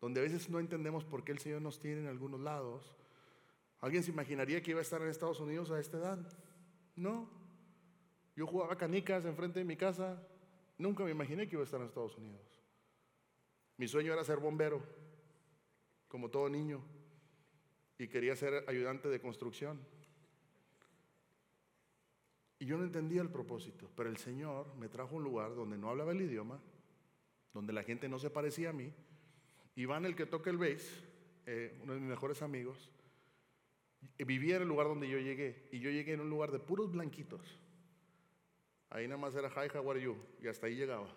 donde 0.00 0.20
a 0.20 0.22
veces 0.22 0.48
no 0.48 0.58
entendemos 0.58 1.04
por 1.04 1.22
qué 1.22 1.32
el 1.32 1.38
Señor 1.38 1.60
nos 1.60 1.78
tiene 1.78 2.00
en 2.00 2.06
algunos 2.06 2.40
lados. 2.40 2.96
¿Alguien 3.78 4.02
se 4.02 4.10
imaginaría 4.10 4.62
que 4.62 4.70
iba 4.70 4.80
a 4.80 4.82
estar 4.82 5.02
en 5.02 5.08
Estados 5.08 5.38
Unidos 5.40 5.70
a 5.70 5.78
esta 5.78 5.98
edad? 5.98 6.18
No. 6.94 7.28
Yo 8.34 8.46
jugaba 8.46 8.78
canicas 8.78 9.26
enfrente 9.26 9.58
de 9.58 9.66
mi 9.66 9.76
casa, 9.76 10.26
Nunca 10.78 11.04
me 11.04 11.10
imaginé 11.10 11.48
que 11.48 11.54
iba 11.54 11.62
a 11.62 11.64
estar 11.64 11.80
en 11.80 11.86
Estados 11.86 12.16
Unidos. 12.16 12.62
Mi 13.78 13.88
sueño 13.88 14.12
era 14.12 14.24
ser 14.24 14.38
bombero, 14.38 14.82
como 16.08 16.30
todo 16.30 16.48
niño, 16.48 16.82
y 17.98 18.08
quería 18.08 18.36
ser 18.36 18.64
ayudante 18.68 19.08
de 19.08 19.20
construcción. 19.20 19.80
Y 22.58 22.66
yo 22.66 22.78
no 22.78 22.84
entendía 22.84 23.20
el 23.20 23.30
propósito, 23.30 23.90
pero 23.94 24.08
el 24.08 24.16
Señor 24.16 24.74
me 24.76 24.88
trajo 24.88 25.14
a 25.14 25.18
un 25.18 25.24
lugar 25.24 25.54
donde 25.54 25.76
no 25.76 25.90
hablaba 25.90 26.12
el 26.12 26.22
idioma, 26.22 26.60
donde 27.52 27.72
la 27.72 27.82
gente 27.82 28.08
no 28.08 28.18
se 28.18 28.30
parecía 28.30 28.70
a 28.70 28.72
mí. 28.72 28.92
Iván, 29.74 30.06
el 30.06 30.16
que 30.16 30.24
toca 30.24 30.50
el 30.50 30.56
bass, 30.56 31.04
eh, 31.44 31.78
uno 31.82 31.94
de 31.94 32.00
mis 32.00 32.08
mejores 32.08 32.40
amigos, 32.40 32.90
vivía 34.18 34.56
en 34.56 34.62
el 34.62 34.68
lugar 34.68 34.86
donde 34.86 35.08
yo 35.08 35.18
llegué, 35.18 35.68
y 35.70 35.80
yo 35.80 35.90
llegué 35.90 36.14
en 36.14 36.20
un 36.20 36.30
lugar 36.30 36.50
de 36.50 36.58
puros 36.58 36.90
blanquitos. 36.90 37.60
Ahí 38.90 39.06
nada 39.08 39.18
más 39.18 39.34
era 39.34 39.48
hi, 39.48 39.76
how 39.76 39.90
are 39.90 40.00
you? 40.00 40.16
Y 40.40 40.48
hasta 40.48 40.66
ahí 40.66 40.76
llegaba. 40.76 41.08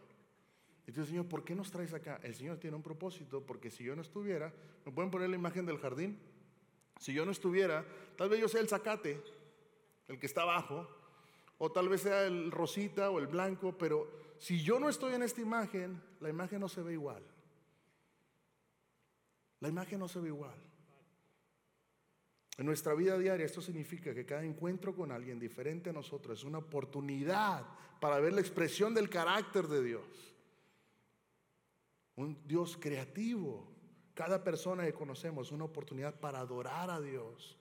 Entonces, 0.87 1.09
Señor, 1.09 1.27
¿por 1.27 1.43
qué 1.43 1.53
nos 1.53 1.71
traes 1.71 1.93
acá? 1.93 2.19
El 2.23 2.33
Señor 2.33 2.57
tiene 2.57 2.75
un 2.75 2.81
propósito, 2.81 3.45
porque 3.45 3.69
si 3.69 3.83
yo 3.83 3.95
no 3.95 4.01
estuviera, 4.01 4.51
¿me 4.85 4.91
pueden 4.91 5.11
poner 5.11 5.29
la 5.29 5.35
imagen 5.35 5.65
del 5.65 5.77
jardín? 5.77 6.19
Si 6.99 7.13
yo 7.13 7.25
no 7.25 7.31
estuviera, 7.31 7.85
tal 8.17 8.29
vez 8.29 8.39
yo 8.39 8.47
sea 8.47 8.59
el 8.59 8.67
zacate, 8.67 9.21
el 10.07 10.19
que 10.19 10.25
está 10.25 10.41
abajo, 10.41 10.87
o 11.59 11.71
tal 11.71 11.89
vez 11.89 12.01
sea 12.01 12.25
el 12.25 12.51
rosita 12.51 13.11
o 13.11 13.19
el 13.19 13.27
blanco, 13.27 13.77
pero 13.77 14.09
si 14.39 14.63
yo 14.63 14.79
no 14.79 14.89
estoy 14.89 15.13
en 15.13 15.23
esta 15.23 15.41
imagen, 15.41 16.01
la 16.21 16.29
imagen 16.29 16.59
no 16.59 16.69
se 16.69 16.81
ve 16.81 16.93
igual. 16.93 17.23
La 19.59 19.69
imagen 19.69 19.99
no 19.99 20.07
se 20.07 20.19
ve 20.19 20.29
igual. 20.29 20.68
En 22.59 22.65
nuestra 22.65 22.93
vida 22.93 23.17
diaria 23.17 23.45
esto 23.45 23.61
significa 23.61 24.13
que 24.13 24.25
cada 24.25 24.43
encuentro 24.43 24.93
con 24.93 25.13
alguien 25.13 25.39
diferente 25.39 25.91
a 25.91 25.93
nosotros 25.93 26.39
es 26.39 26.43
una 26.43 26.57
oportunidad 26.57 27.65
para 28.01 28.19
ver 28.19 28.33
la 28.33 28.41
expresión 28.41 28.93
del 28.93 29.09
carácter 29.09 29.65
de 29.67 29.81
Dios. 29.81 30.35
Un 32.17 32.37
Dios 32.45 32.75
creativo. 32.75 33.65
Cada 34.13 34.43
persona 34.43 34.83
que 34.83 34.91
conocemos 34.91 35.47
es 35.47 35.53
una 35.53 35.63
oportunidad 35.63 36.19
para 36.19 36.41
adorar 36.41 36.89
a 36.89 36.99
Dios. 36.99 37.57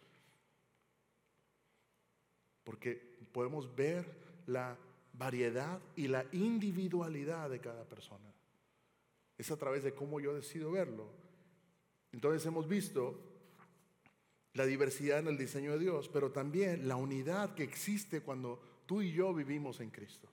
Porque 2.64 2.96
podemos 3.30 3.72
ver 3.76 4.04
la 4.46 4.76
variedad 5.12 5.80
y 5.94 6.08
la 6.08 6.26
individualidad 6.32 7.50
de 7.50 7.60
cada 7.60 7.84
persona. 7.84 8.34
Es 9.36 9.48
a 9.52 9.56
través 9.56 9.84
de 9.84 9.94
cómo 9.94 10.18
yo 10.18 10.34
decido 10.34 10.72
verlo. 10.72 11.06
Entonces 12.10 12.44
hemos 12.46 12.66
visto 12.66 13.27
la 14.58 14.66
diversidad 14.66 15.20
en 15.20 15.28
el 15.28 15.38
diseño 15.38 15.72
de 15.72 15.78
Dios, 15.78 16.08
pero 16.08 16.32
también 16.32 16.88
la 16.88 16.96
unidad 16.96 17.54
que 17.54 17.62
existe 17.62 18.22
cuando 18.22 18.60
tú 18.86 19.00
y 19.00 19.12
yo 19.12 19.32
vivimos 19.32 19.78
en 19.78 19.90
Cristo. 19.90 20.28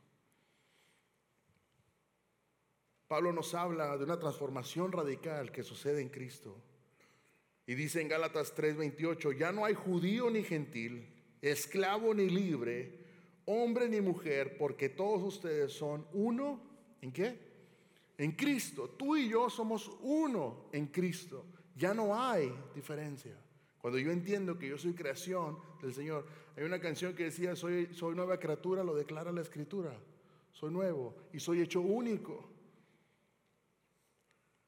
Pablo 3.08 3.32
nos 3.32 3.54
habla 3.54 3.96
de 3.98 4.04
una 4.04 4.18
transformación 4.18 4.92
radical 4.92 5.52
que 5.52 5.62
sucede 5.62 6.02
en 6.02 6.10
Cristo. 6.10 6.58
Y 7.68 7.76
dice 7.76 8.02
en 8.02 8.08
Gálatas 8.08 8.56
3:28, 8.56 9.32
ya 9.32 9.52
no 9.52 9.64
hay 9.64 9.76
judío 9.76 10.32
ni 10.32 10.44
gentil, 10.44 11.08
esclavo 11.40 12.12
ni 12.16 12.28
libre, 12.28 12.98
hombre 13.46 13.88
ni 13.88 14.02
mujer, 14.02 14.58
porque 14.58 14.90
todos 14.90 15.22
ustedes 15.22 15.72
son 15.72 16.08
uno, 16.14 16.60
¿en 17.02 17.12
qué? 17.12 17.40
En 18.18 18.32
Cristo. 18.32 18.90
Tú 18.90 19.16
y 19.18 19.30
yo 19.30 19.52
somos 19.52 19.92
uno 20.02 20.66
en 20.72 20.88
Cristo. 20.88 21.46
Ya 21.76 21.94
no 21.94 22.20
hay 22.20 22.52
diferencia. 22.74 23.45
Cuando 23.86 24.00
yo 24.00 24.10
entiendo 24.10 24.58
que 24.58 24.68
yo 24.68 24.80
soy 24.80 24.96
creación 24.96 25.60
del 25.80 25.94
Señor, 25.94 26.26
hay 26.58 26.64
una 26.64 26.80
canción 26.80 27.14
que 27.14 27.26
decía, 27.26 27.56
soy, 27.56 27.94
soy 27.94 28.16
nueva 28.16 28.40
criatura, 28.40 28.84
lo 28.84 28.96
declara 28.96 29.32
la 29.32 29.42
Escritura. 29.42 29.96
Soy 30.54 30.72
nuevo 30.72 31.14
y 31.32 31.40
soy 31.40 31.62
hecho 31.62 31.82
único. 31.82 32.50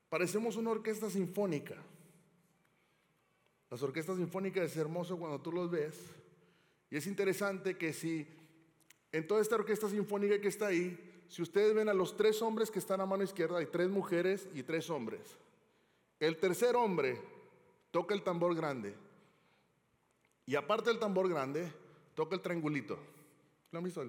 Parecemos 0.07 0.55
una 0.55 0.69
orquesta 0.69 1.09
sinfónica. 1.09 1.77
Las 3.71 3.81
orquestas 3.81 4.17
sinfónicas 4.17 4.65
es 4.65 4.77
hermoso 4.77 5.17
cuando 5.17 5.41
tú 5.41 5.51
los 5.51 5.71
ves. 5.71 5.99
Y 6.91 6.97
es 6.97 7.07
interesante 7.07 7.75
que 7.75 7.93
si 7.93 8.27
en 9.11 9.25
toda 9.25 9.41
esta 9.41 9.55
orquesta 9.55 9.89
sinfónica 9.89 10.39
que 10.39 10.49
está 10.49 10.67
ahí, 10.67 11.23
si 11.27 11.41
ustedes 11.41 11.73
ven 11.73 11.89
a 11.89 11.95
los 11.95 12.15
tres 12.15 12.39
hombres 12.43 12.69
que 12.69 12.77
están 12.77 13.01
a 13.01 13.07
mano 13.07 13.23
izquierda, 13.23 13.57
hay 13.57 13.65
tres 13.65 13.89
mujeres 13.89 14.47
y 14.53 14.61
tres 14.61 14.91
hombres. 14.91 15.39
El 16.19 16.37
tercer 16.37 16.75
hombre 16.75 17.19
toca 17.89 18.13
el 18.13 18.21
tambor 18.21 18.55
grande. 18.55 19.06
Y 20.47 20.55
aparte 20.55 20.89
del 20.89 20.97
tambor 20.97 21.29
grande, 21.29 21.71
toca 22.15 22.35
el 22.35 22.41
triangulito. 22.41 22.97
¿Lo 23.69 23.77
han 23.77 23.83
visto? 23.83 24.03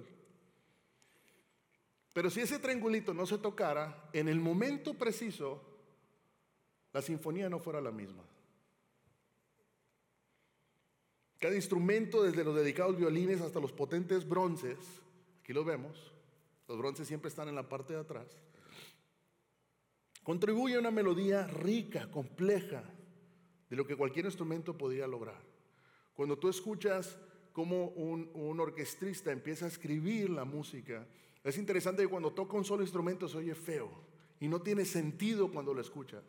Pero 2.13 2.29
si 2.29 2.39
ese 2.39 2.59
triangulito 2.59 3.13
no 3.13 3.25
se 3.25 3.37
tocara, 3.37 4.09
en 4.13 4.29
el 4.29 4.39
momento 4.39 4.93
preciso, 4.93 5.61
la 6.93 7.01
sinfonía 7.01 7.49
no 7.49 7.59
fuera 7.59 7.81
la 7.81 7.91
misma. 7.91 8.23
Cada 11.39 11.55
instrumento, 11.55 12.23
desde 12.23 12.43
los 12.43 12.55
dedicados 12.55 12.97
violines 12.97 13.41
hasta 13.41 13.59
los 13.59 13.73
potentes 13.73 14.27
bronces, 14.27 14.77
aquí 15.41 15.51
los 15.51 15.65
vemos, 15.65 16.13
los 16.67 16.77
bronces 16.77 17.07
siempre 17.07 17.27
están 17.27 17.49
en 17.49 17.55
la 17.55 17.67
parte 17.67 17.93
de 17.93 17.99
atrás, 17.99 18.27
contribuye 20.23 20.75
a 20.75 20.79
una 20.79 20.91
melodía 20.91 21.47
rica, 21.47 22.09
compleja, 22.09 22.83
de 23.69 23.75
lo 23.75 23.85
que 23.85 23.95
cualquier 23.95 24.25
instrumento 24.25 24.77
podría 24.77 25.05
lograr. 25.05 25.48
Cuando 26.19 26.37
tú 26.37 26.49
escuchas 26.49 27.17
cómo 27.53 27.91
un, 27.91 28.59
orquestrista 28.59 29.31
empieza 29.31 29.63
a 29.63 29.67
escribir 29.69 30.29
la 30.29 30.43
música, 30.43 31.07
es 31.45 31.57
interesante 31.57 32.01
que 32.01 32.09
cuando 32.09 32.33
toca 32.33 32.57
un 32.57 32.65
solo 32.65 32.83
instrumento 32.83 33.29
se 33.29 33.37
oye 33.37 33.55
feo 33.55 33.89
y 34.41 34.49
no 34.49 34.61
tiene 34.61 34.83
sentido 34.83 35.49
cuando 35.49 35.73
lo 35.73 35.79
escuchas. 35.79 36.21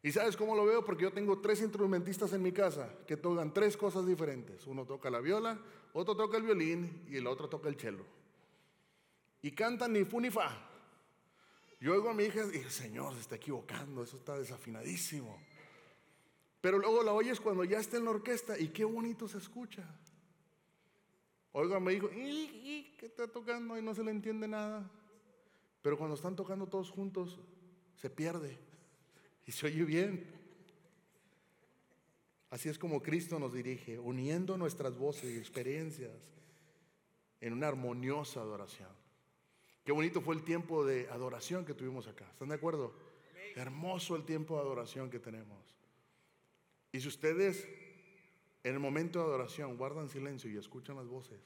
¿Y 0.00 0.12
sabes 0.12 0.36
cómo 0.36 0.54
lo 0.54 0.64
veo? 0.64 0.84
Porque 0.84 1.02
yo 1.02 1.12
tengo 1.12 1.40
tres 1.40 1.60
instrumentistas 1.60 2.32
en 2.34 2.40
mi 2.40 2.52
casa 2.52 2.88
que 3.04 3.16
tocan 3.16 3.52
tres 3.52 3.76
cosas 3.76 4.06
diferentes. 4.06 4.64
Uno 4.68 4.84
toca 4.84 5.10
la 5.10 5.18
viola, 5.18 5.58
otro 5.92 6.14
toca 6.14 6.36
el 6.36 6.44
violín 6.44 7.02
y 7.10 7.16
el 7.16 7.26
otro 7.26 7.48
toca 7.48 7.68
el 7.68 7.74
cello. 7.74 8.04
Y 9.42 9.50
cantan 9.50 9.92
ni 9.92 10.04
fu 10.04 10.20
ni 10.20 10.30
fa. 10.30 10.56
Yo 11.80 11.94
oigo 11.94 12.10
a 12.10 12.14
mi 12.14 12.22
hija 12.22 12.44
y 12.44 12.58
digo, 12.58 12.70
Señor, 12.70 13.12
se 13.14 13.22
está 13.22 13.34
equivocando, 13.34 14.04
eso 14.04 14.18
está 14.18 14.38
desafinadísimo. 14.38 15.36
Pero 16.60 16.78
luego 16.78 17.02
la 17.02 17.12
oyes 17.12 17.40
cuando 17.40 17.64
ya 17.64 17.78
está 17.78 17.96
en 17.96 18.04
la 18.04 18.10
orquesta 18.10 18.58
y 18.58 18.68
qué 18.68 18.84
bonito 18.84 19.28
se 19.28 19.38
escucha. 19.38 19.84
Oiga, 21.52 21.80
me 21.80 21.92
dijo, 21.92 22.10
¿y, 22.12 22.94
qué 22.98 23.06
está 23.06 23.28
tocando? 23.28 23.78
Y 23.78 23.82
no 23.82 23.94
se 23.94 24.04
le 24.04 24.10
entiende 24.10 24.46
nada. 24.46 24.90
Pero 25.82 25.96
cuando 25.96 26.16
están 26.16 26.36
tocando 26.36 26.66
todos 26.66 26.90
juntos, 26.90 27.38
se 27.94 28.10
pierde 28.10 28.58
y 29.46 29.52
se 29.52 29.66
oye 29.66 29.84
bien. 29.84 30.36
Así 32.50 32.68
es 32.68 32.78
como 32.78 33.02
Cristo 33.02 33.38
nos 33.38 33.52
dirige, 33.52 33.98
uniendo 33.98 34.56
nuestras 34.56 34.96
voces 34.96 35.34
y 35.34 35.38
experiencias 35.38 36.12
en 37.40 37.52
una 37.52 37.68
armoniosa 37.68 38.40
adoración. 38.40 38.90
Qué 39.84 39.92
bonito 39.92 40.20
fue 40.20 40.34
el 40.34 40.42
tiempo 40.42 40.84
de 40.84 41.08
adoración 41.10 41.64
que 41.64 41.74
tuvimos 41.74 42.08
acá. 42.08 42.26
¿Están 42.32 42.48
de 42.48 42.56
acuerdo? 42.56 42.92
Hermoso 43.54 44.16
el 44.16 44.24
tiempo 44.24 44.56
de 44.56 44.62
adoración 44.62 45.10
que 45.10 45.20
tenemos. 45.20 45.75
Y 46.96 47.00
si 47.02 47.08
ustedes 47.08 47.68
en 48.64 48.72
el 48.72 48.80
momento 48.80 49.18
de 49.18 49.26
adoración 49.26 49.76
guardan 49.76 50.08
silencio 50.08 50.50
y 50.50 50.56
escuchan 50.56 50.96
las 50.96 51.06
voces, 51.06 51.38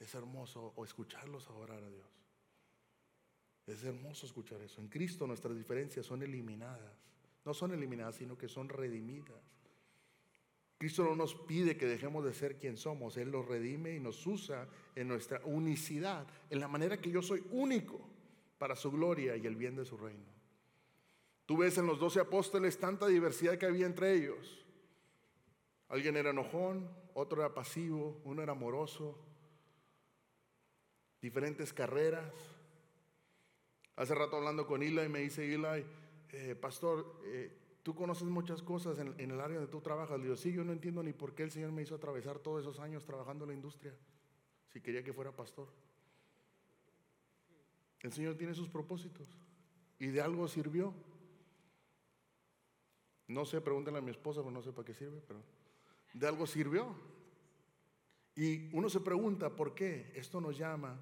es 0.00 0.14
hermoso 0.14 0.72
o 0.76 0.82
escucharlos 0.82 1.46
adorar 1.50 1.84
a 1.84 1.90
Dios. 1.90 2.08
Es 3.66 3.84
hermoso 3.84 4.24
escuchar 4.24 4.62
eso. 4.62 4.80
En 4.80 4.88
Cristo 4.88 5.26
nuestras 5.26 5.54
diferencias 5.54 6.06
son 6.06 6.22
eliminadas. 6.22 6.90
No 7.44 7.52
son 7.52 7.74
eliminadas, 7.74 8.16
sino 8.16 8.38
que 8.38 8.48
son 8.48 8.70
redimidas. 8.70 9.36
Cristo 10.78 11.04
no 11.04 11.14
nos 11.14 11.34
pide 11.34 11.76
que 11.76 11.84
dejemos 11.84 12.24
de 12.24 12.32
ser 12.32 12.56
quien 12.56 12.78
somos. 12.78 13.18
Él 13.18 13.30
nos 13.30 13.46
redime 13.46 13.94
y 13.94 14.00
nos 14.00 14.26
usa 14.26 14.66
en 14.94 15.06
nuestra 15.06 15.42
unicidad, 15.44 16.26
en 16.48 16.60
la 16.60 16.68
manera 16.68 16.98
que 16.98 17.10
yo 17.10 17.20
soy 17.20 17.44
único 17.50 18.00
para 18.56 18.74
su 18.74 18.90
gloria 18.90 19.36
y 19.36 19.46
el 19.46 19.54
bien 19.54 19.76
de 19.76 19.84
su 19.84 19.98
reino. 19.98 20.35
Tú 21.46 21.56
ves 21.56 21.78
en 21.78 21.86
los 21.86 22.00
doce 22.00 22.20
apóstoles 22.20 22.78
tanta 22.78 23.06
diversidad 23.06 23.56
que 23.56 23.66
había 23.66 23.86
entre 23.86 24.14
ellos. 24.14 24.64
Alguien 25.88 26.16
era 26.16 26.30
enojón, 26.30 26.90
otro 27.14 27.40
era 27.40 27.54
pasivo, 27.54 28.20
uno 28.24 28.42
era 28.42 28.52
amoroso, 28.52 29.16
diferentes 31.22 31.72
carreras. 31.72 32.34
Hace 33.94 34.14
rato 34.14 34.36
hablando 34.36 34.66
con 34.66 34.82
Eli, 34.82 35.08
me 35.08 35.20
dice 35.20 35.54
Eli, 35.54 35.86
eh, 36.32 36.56
pastor, 36.56 37.20
eh, 37.26 37.56
tú 37.84 37.94
conoces 37.94 38.24
muchas 38.24 38.60
cosas 38.60 38.98
en, 38.98 39.14
en, 39.18 39.30
el 39.30 39.40
área 39.40 39.58
donde 39.58 39.70
tú 39.70 39.80
trabajas. 39.80 40.18
Le 40.18 40.24
digo, 40.24 40.36
sí, 40.36 40.52
yo 40.52 40.64
no 40.64 40.72
entiendo 40.72 41.02
ni 41.04 41.12
por 41.12 41.34
qué 41.34 41.44
el 41.44 41.52
Señor 41.52 41.70
me 41.70 41.82
hizo 41.82 41.94
atravesar 41.94 42.40
todos 42.40 42.62
esos 42.62 42.80
años 42.80 43.04
trabajando 43.04 43.44
en 43.44 43.50
la 43.50 43.54
industria, 43.54 43.94
si 44.68 44.80
quería 44.80 45.04
que 45.04 45.12
fuera 45.12 45.30
pastor. 45.30 45.68
El 48.00 48.12
Señor 48.12 48.36
tiene 48.36 48.54
sus 48.54 48.68
propósitos 48.68 49.28
y 49.98 50.08
de 50.08 50.20
algo 50.20 50.48
sirvió. 50.48 50.92
No 53.28 53.44
sé, 53.44 53.60
pregúntenle 53.60 53.98
a 53.98 54.02
mi 54.02 54.10
esposa, 54.10 54.40
pero 54.40 54.52
no 54.52 54.62
sé 54.62 54.72
para 54.72 54.86
qué 54.86 54.94
sirve, 54.94 55.20
pero 55.26 55.40
de 56.12 56.26
algo 56.26 56.46
sirvió. 56.46 56.94
Y 58.34 58.74
uno 58.76 58.88
se 58.88 59.00
pregunta 59.00 59.50
por 59.50 59.74
qué 59.74 60.12
esto 60.14 60.40
nos 60.40 60.56
llama 60.56 61.00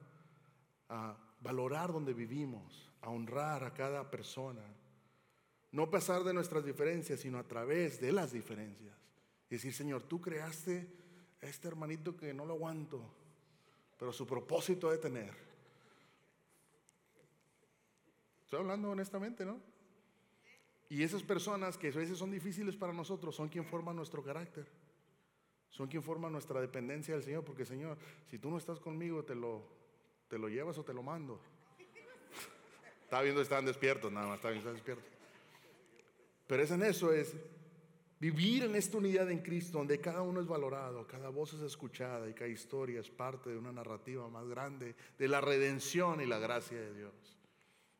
a 0.88 1.16
valorar 1.40 1.93
donde 1.93 2.14
vivimos, 2.14 2.90
a 3.00 3.11
honrar 3.11 3.64
a 3.64 3.75
cada 3.75 4.11
persona. 4.11 4.62
No 5.73 5.90
pasar 5.90 6.23
de 6.23 6.33
nuestras 6.33 6.64
diferencias, 6.64 7.21
sino 7.21 7.38
a 7.38 7.43
través 7.45 8.00
de 8.00 8.12
las 8.12 8.33
diferencias. 8.33 8.97
Y 9.50 9.57
decir, 9.57 9.75
Señor, 9.75 10.04
tú 10.04 10.21
creaste 10.21 10.88
a 11.43 11.47
este 11.47 11.69
hermanito 11.69 12.16
que 12.16 12.33
no 12.33 12.47
lo 12.47 12.54
aguanto, 12.54 13.04
pero 13.99 14.12
su 14.12 14.26
propósito 14.26 14.90
de 14.90 14.99
tener. 14.99 15.35
Estoy 18.45 18.61
hablando 18.61 18.90
honestamente, 18.90 19.45
¿no? 19.45 19.74
Y 20.88 21.02
esas 21.02 21.22
personas 21.22 21.78
que 21.78 21.88
a 21.88 21.92
veces 21.92 22.18
son 22.18 22.30
difíciles 22.30 22.76
para 22.76 22.92
nosotros 22.92 23.34
son 23.34 23.48
quien 23.48 23.64
forman 23.64 23.96
nuestro 23.96 24.22
carácter. 24.22 24.66
Son 25.70 25.88
quien 25.88 26.02
forman 26.02 26.32
nuestra 26.32 26.60
dependencia 26.60 27.14
del 27.14 27.24
Señor. 27.24 27.44
Porque 27.44 27.64
Señor, 27.64 27.98
si 28.26 28.38
tú 28.38 28.50
no 28.50 28.58
estás 28.58 28.78
conmigo, 28.80 29.24
te 29.24 29.34
lo, 29.34 29.66
te 30.28 30.38
lo 30.38 30.48
llevas 30.48 30.78
o 30.78 30.84
te 30.84 30.94
lo 30.94 31.02
mando. 31.02 31.40
estaba 33.02 33.22
viendo, 33.22 33.40
estaban 33.40 33.64
despiertos, 33.64 34.12
nada 34.12 34.28
más, 34.28 34.36
estaban 34.36 34.62
despiertos. 34.62 35.04
Pero 36.46 36.62
es 36.62 36.70
en 36.70 36.82
eso, 36.82 37.12
es 37.12 37.34
Vivir 38.24 38.64
en 38.64 38.74
esta 38.74 38.96
unidad 38.96 39.30
en 39.30 39.40
Cristo, 39.40 39.76
donde 39.76 40.00
cada 40.00 40.22
uno 40.22 40.40
es 40.40 40.46
valorado, 40.46 41.06
cada 41.06 41.28
voz 41.28 41.52
es 41.52 41.60
escuchada 41.60 42.26
y 42.26 42.32
cada 42.32 42.48
historia 42.48 43.00
es 43.00 43.10
parte 43.10 43.50
de 43.50 43.58
una 43.58 43.70
narrativa 43.70 44.26
más 44.30 44.48
grande 44.48 44.96
de 45.18 45.28
la 45.28 45.42
redención 45.42 46.22
y 46.22 46.24
la 46.24 46.38
gracia 46.38 46.80
de 46.80 46.94
Dios. 46.94 47.12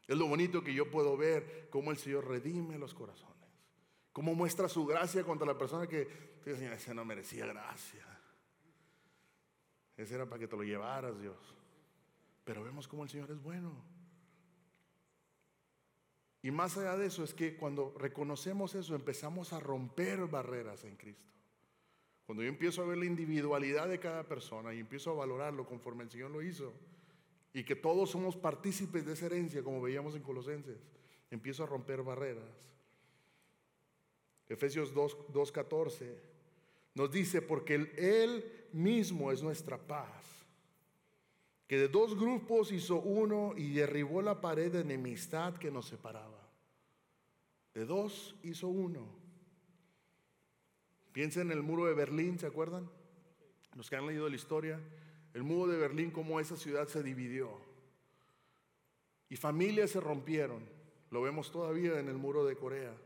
Es 0.07 0.17
lo 0.17 0.27
bonito 0.27 0.63
que 0.63 0.75
yo 0.75 0.91
puedo 0.91 1.17
ver 1.17 1.69
cómo 1.71 1.91
el 1.91 1.97
Señor 1.97 2.29
redime 2.29 2.79
los 2.79 2.95
corazones, 2.95 3.49
cómo 4.13 4.35
muestra 4.35 4.69
su 4.69 4.85
gracia 4.85 5.25
contra 5.25 5.47
la 5.47 5.57
persona 5.57 5.87
que, 5.87 6.35
ese 6.45 6.95
no 6.95 7.05
merecía 7.05 7.47
gracia. 7.47 8.07
Ese 9.97 10.15
era 10.15 10.27
para 10.27 10.41
que 10.41 10.49
te 10.49 10.57
lo 10.57 10.63
llevaras, 10.63 11.19
Dios. 11.19 11.39
Pero 12.45 12.63
vemos 12.63 12.87
cómo 12.87 13.05
el 13.05 13.09
Señor 13.09 13.31
es 13.31 13.43
bueno. 13.43 13.73
Y 16.43 16.51
más 16.51 16.77
allá 16.77 16.99
de 16.99 17.07
eso 17.07 17.25
es 17.25 17.33
que 17.33 17.57
cuando 17.57 17.95
reconocemos 17.97 18.75
eso 18.75 18.95
empezamos 18.95 19.55
a 19.55 19.61
romper 19.61 20.27
barreras 20.27 20.85
en 20.85 20.97
Cristo. 20.97 21.33
Cuando 22.27 22.43
yo 22.43 22.51
empiezo 22.51 22.83
a 22.83 22.87
ver 22.87 22.99
la 22.99 23.07
individualidad 23.07 23.89
de 23.89 23.99
cada 23.99 24.25
persona 24.25 24.75
y 24.75 24.81
empiezo 24.81 25.11
a 25.11 25.15
valorarlo 25.15 25.65
conforme 25.65 26.05
el 26.05 26.11
Señor 26.11 26.31
lo 26.31 26.43
hizo, 26.43 26.75
y 27.55 27.65
que 27.65 27.77
todos 27.77 28.11
somos 28.11 28.37
partícipes 28.37 29.07
de 29.07 29.13
esa 29.13 29.27
herencia, 29.27 29.63
como 29.63 29.81
veíamos 29.81 30.17
en 30.17 30.23
Colosenses, 30.23 30.77
empiezo 31.31 31.63
a 31.63 31.67
romper 31.67 32.03
barreras. 32.03 32.51
Efesios 34.49 34.93
2.14 34.93 36.15
nos 36.95 37.11
dice, 37.11 37.41
porque 37.41 37.75
Él 37.97 38.69
mismo 38.73 39.33
es 39.33 39.43
nuestra 39.43 39.79
paz 39.79 40.35
que 41.67 41.79
de 41.79 41.89
dos 41.89 42.19
grupos 42.19 42.73
hizo 42.73 43.01
uno 43.01 43.55
y 43.57 43.73
derribó 43.73 44.21
la 44.21 44.41
pared 44.41 44.71
de 44.71 44.81
enemistad 44.81 45.57
que 45.57 45.71
nos 45.71 45.87
separaba. 45.87 46.41
De 47.73 47.87
dos 47.87 48.37
hizo 48.43 48.69
uno. 48.69 49.09
Piensen 51.13 51.51
en 51.51 51.57
el 51.57 51.63
muro 51.63 51.87
de 51.87 51.95
Berlín, 51.95 52.39
¿se 52.39 52.47
acuerdan? 52.47 52.91
Los 53.75 53.89
que 53.89 53.97
han 53.97 54.07
leído 54.07 54.29
la 54.29 54.37
historia, 54.37 54.81
el 55.35 55.43
muro 55.43 55.71
de 55.71 55.77
Berlín, 55.77 56.11
cómo 56.11 56.41
esa 56.41 56.57
ciudad 56.57 56.87
se 56.89 57.03
dividió. 57.03 57.51
Y 59.29 59.37
familias 59.37 59.91
se 59.91 60.01
rompieron. 60.01 60.65
Lo 61.11 61.23
vemos 61.23 61.51
todavía 61.51 61.99
en 61.99 62.09
el 62.09 62.17
muro 62.17 62.45
de 62.45 62.57
Corea, 62.57 62.97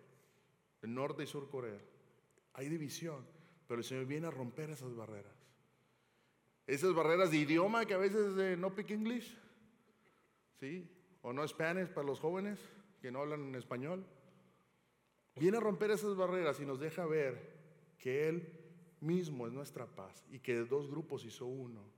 el 0.83 0.95
norte 0.95 1.25
y 1.25 1.27
sur 1.27 1.49
Corea. 1.49 1.81
Hay 2.53 2.69
división, 2.69 3.25
pero 3.67 3.81
el 3.81 3.85
Señor 3.85 4.05
viene 4.05 4.27
a 4.27 4.31
romper 4.31 4.71
esas 4.71 4.95
barreras. 4.95 5.33
Esas 6.67 6.95
barreras 6.95 7.31
de 7.31 7.39
idioma 7.39 7.87
que 7.87 7.95
a 7.95 7.99
veces 7.99 8.59
no 8.59 8.75
pick 8.75 8.91
English, 8.91 9.35
¿sí? 10.61 10.87
O 11.23 11.33
no 11.33 11.47
Spanish 11.49 11.89
para 11.89 12.07
los 12.07 12.21
jóvenes 12.21 12.59
que 13.01 13.11
no 13.11 13.21
hablan 13.21 13.49
en 13.49 13.55
español. 13.55 14.05
Viene 15.37 15.57
a 15.57 15.61
romper 15.61 15.93
esas 15.93 16.15
barreras 16.15 16.61
y 16.61 16.67
nos 16.67 16.79
deja 16.79 17.07
ver 17.07 17.57
que 17.99 18.29
Él 18.29 18.53
mismo 19.01 19.47
es 19.47 19.53
nuestra 19.53 19.87
paz 19.87 20.27
y 20.31 20.41
que 20.41 20.55
de 20.55 20.65
dos 20.67 20.91
grupos 20.91 21.25
hizo 21.25 21.47
uno. 21.47 21.98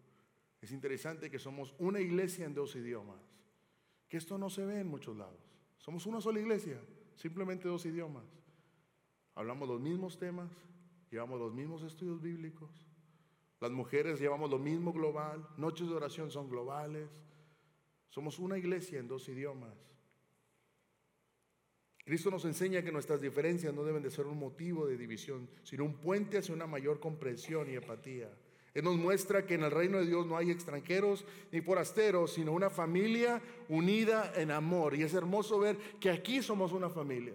Es 0.60 0.72
interesante 0.72 1.30
que 1.30 1.38
somos 1.38 1.74
una 1.78 2.00
iglesia 2.00 2.44
en 2.44 2.54
dos 2.54 2.76
idiomas, 2.76 3.20
que 4.08 4.16
esto 4.16 4.36
no 4.38 4.50
se 4.50 4.64
ve 4.64 4.80
en 4.80 4.88
muchos 4.88 5.16
lados. 5.16 5.40
Somos 5.78 6.06
una 6.06 6.20
sola 6.20 6.40
iglesia, 6.40 6.80
simplemente 7.16 7.68
dos 7.68 7.86
idiomas. 7.86 8.24
Hablamos 9.34 9.68
los 9.68 9.80
mismos 9.80 10.18
temas, 10.18 10.50
llevamos 11.10 11.38
los 11.38 11.54
mismos 11.54 11.82
estudios 11.82 12.20
bíblicos, 12.20 12.90
las 13.60 13.70
mujeres 13.70 14.18
llevamos 14.18 14.50
lo 14.50 14.58
mismo 14.58 14.92
global, 14.92 15.46
noches 15.58 15.86
de 15.86 15.94
oración 15.94 16.30
son 16.30 16.48
globales. 16.48 17.08
Somos 18.08 18.38
una 18.38 18.56
iglesia 18.56 18.98
en 18.98 19.06
dos 19.06 19.28
idiomas. 19.28 19.76
Cristo 22.02 22.30
nos 22.30 22.46
enseña 22.46 22.82
que 22.82 22.90
nuestras 22.90 23.20
diferencias 23.20 23.74
no 23.74 23.84
deben 23.84 24.02
de 24.02 24.10
ser 24.10 24.26
un 24.26 24.38
motivo 24.38 24.86
de 24.86 24.96
división, 24.96 25.48
sino 25.62 25.84
un 25.84 26.00
puente 26.00 26.38
hacia 26.38 26.54
una 26.54 26.66
mayor 26.66 26.98
comprensión 27.00 27.70
y 27.70 27.74
empatía. 27.74 28.34
Él 28.72 28.84
nos 28.84 28.96
muestra 28.96 29.44
que 29.44 29.54
en 29.54 29.64
el 29.64 29.70
reino 29.70 29.98
de 29.98 30.06
Dios 30.06 30.26
no 30.26 30.36
hay 30.36 30.50
extranjeros 30.50 31.24
ni 31.50 31.60
forasteros, 31.60 32.34
sino 32.34 32.52
una 32.52 32.70
familia 32.70 33.42
unida 33.68 34.32
en 34.36 34.50
amor. 34.50 34.94
Y 34.94 35.02
es 35.02 35.14
hermoso 35.14 35.58
ver 35.58 35.76
que 35.98 36.10
aquí 36.10 36.42
somos 36.42 36.72
una 36.72 36.88
familia. 36.88 37.34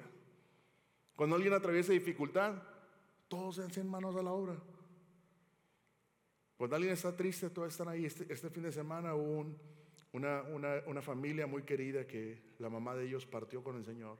Cuando 1.15 1.35
alguien 1.35 1.53
atraviesa 1.53 1.91
dificultad, 1.91 2.55
todos 3.27 3.55
se 3.55 3.63
hacen 3.63 3.89
manos 3.89 4.15
a 4.15 4.21
la 4.21 4.31
obra. 4.31 4.55
Cuando 6.57 6.75
alguien 6.77 6.93
está 6.93 7.15
triste, 7.15 7.49
todos 7.49 7.69
están 7.69 7.89
ahí. 7.89 8.05
Este, 8.05 8.31
este 8.31 8.49
fin 8.49 8.63
de 8.63 8.71
semana 8.71 9.13
hubo 9.15 9.45
una, 10.13 11.01
familia 11.01 11.47
muy 11.47 11.63
querida 11.63 12.07
que 12.07 12.41
la 12.59 12.69
mamá 12.69 12.95
de 12.95 13.07
ellos 13.07 13.25
partió 13.25 13.61
con 13.61 13.75
el 13.75 13.83
Señor. 13.83 14.17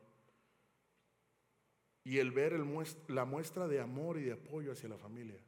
Y 2.03 2.19
el 2.19 2.31
ver 2.31 2.59
la 3.07 3.25
muestra 3.25 3.67
de 3.67 3.79
amor 3.79 4.19
y 4.19 4.23
de 4.23 4.33
apoyo 4.33 4.73
hacia 4.73 4.89
la 4.89 4.97
familia. 4.97 5.39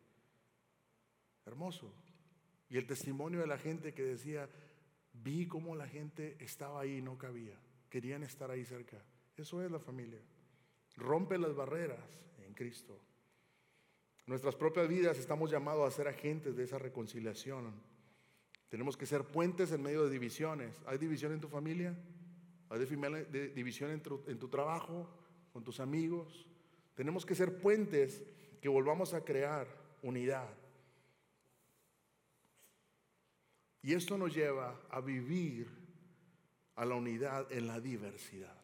Hermoso. 1.47 1.91
Y 2.69 2.77
el 2.77 2.85
testimonio 2.85 3.39
de 3.39 3.47
la 3.47 3.57
gente 3.57 3.93
que 3.93 4.03
decía, 4.03 4.47
vi 5.13 5.47
cómo 5.47 5.75
la 5.75 5.87
gente 5.87 6.37
estaba 6.39 6.81
ahí 6.81 6.97
y 6.97 7.01
no 7.01 7.17
cabía. 7.17 7.59
Querían 7.89 8.21
estar 8.23 8.51
ahí 8.51 8.65
cerca. 8.65 9.03
Eso 9.35 9.63
es 9.63 9.71
la 9.71 9.79
familia. 9.79 10.21
Rompe 10.97 11.37
las 11.37 11.55
barreras 11.55 12.19
en 12.45 12.53
Cristo 12.53 13.01
nuestras 14.27 14.55
propias 14.55 14.89
vidas 14.89 15.17
estamos 15.17 15.49
llamados 15.49 15.87
a 15.87 15.95
ser 15.95 16.09
agentes 16.09 16.55
de 16.57 16.65
esa 16.65 16.77
reconciliación. 16.77 17.71
Tenemos 18.67 18.97
que 18.97 19.05
ser 19.05 19.23
puentes 19.23 19.71
en 19.71 19.81
medio 19.81 20.03
de 20.03 20.09
divisiones. 20.09 20.75
¿Hay 20.85 20.97
división 20.97 21.31
en 21.31 21.39
tu 21.39 21.47
familia? 21.47 21.97
¿Hay 22.69 22.79
división 23.55 23.91
en 23.91 24.01
tu, 24.01 24.21
en 24.27 24.37
tu 24.37 24.49
trabajo? 24.49 25.09
¿Con 25.53 25.63
tus 25.63 25.79
amigos? 25.79 26.45
Tenemos 26.93 27.25
que 27.25 27.35
ser 27.35 27.57
puentes 27.59 28.21
que 28.59 28.67
volvamos 28.67 29.13
a 29.13 29.23
crear 29.23 29.65
unidad. 30.03 30.53
Y 33.81 33.93
esto 33.93 34.17
nos 34.17 34.33
lleva 34.33 34.81
a 34.89 35.01
vivir 35.01 35.69
a 36.75 36.85
la 36.85 36.95
unidad 36.95 37.51
en 37.51 37.67
la 37.67 37.79
diversidad. 37.79 38.55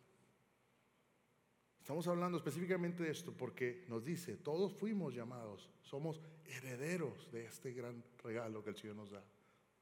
Estamos 1.79 2.07
hablando 2.07 2.37
específicamente 2.37 3.03
de 3.03 3.11
esto 3.11 3.33
porque 3.33 3.83
nos 3.89 4.05
dice, 4.05 4.37
todos 4.37 4.73
fuimos 4.73 5.13
llamados, 5.13 5.69
somos 5.81 6.21
herederos 6.45 7.29
de 7.31 7.45
este 7.45 7.73
gran 7.73 8.03
regalo 8.23 8.63
que 8.63 8.69
el 8.69 8.77
Señor 8.77 8.95
nos 8.95 9.11
da. 9.11 9.23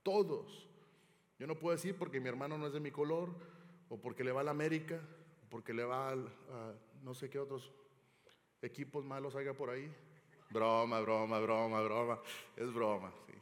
Todos. 0.01 0.67
Yo 1.37 1.45
no 1.45 1.59
puedo 1.59 1.75
decir 1.75 1.95
porque 1.95 2.19
mi 2.19 2.29
hermano 2.29 2.57
no 2.57 2.67
es 2.67 2.73
de 2.73 2.79
mi 2.79 2.89
color, 2.89 3.35
o 3.89 3.99
porque 3.99 4.23
le 4.23 4.31
va 4.31 4.41
a 4.41 4.45
la 4.45 4.51
América, 4.51 4.99
o 5.45 5.49
porque 5.49 5.73
le 5.73 5.83
va 5.83 6.11
a, 6.11 6.15
no 7.03 7.13
sé 7.13 7.29
qué 7.29 7.37
otros 7.37 7.71
equipos 8.61 9.05
malos 9.05 9.35
haya 9.35 9.53
por 9.53 9.69
ahí. 9.69 9.93
Broma, 10.49 11.01
broma, 11.01 11.39
broma, 11.39 11.81
broma. 11.81 12.21
Es 12.55 12.73
broma, 12.73 13.11
sí. 13.27 13.33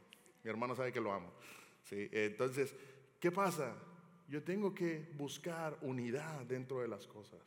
Mi 0.42 0.50
hermano 0.50 0.74
sabe 0.74 0.92
que 0.92 1.00
lo 1.00 1.12
amo. 1.12 1.32
Entonces, 1.90 2.74
¿qué 3.18 3.30
pasa? 3.30 3.74
Yo 4.28 4.42
tengo 4.42 4.74
que 4.74 5.10
buscar 5.16 5.76
unidad 5.82 6.44
dentro 6.46 6.80
de 6.80 6.88
las 6.88 7.06
cosas. 7.06 7.40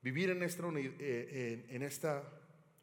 Vivir 0.00 0.30
en 0.30 0.42
esta, 0.42 0.68
eh, 0.76 1.66
en 1.68 1.82
esta 1.82 2.22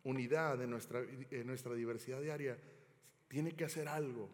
unidad, 0.04 0.62
en 0.62 1.48
nuestra 1.48 1.74
diversidad 1.74 2.22
diaria, 2.22 2.58
tiene 3.28 3.56
que 3.56 3.66
hacer 3.66 3.88
algo. 3.88 4.30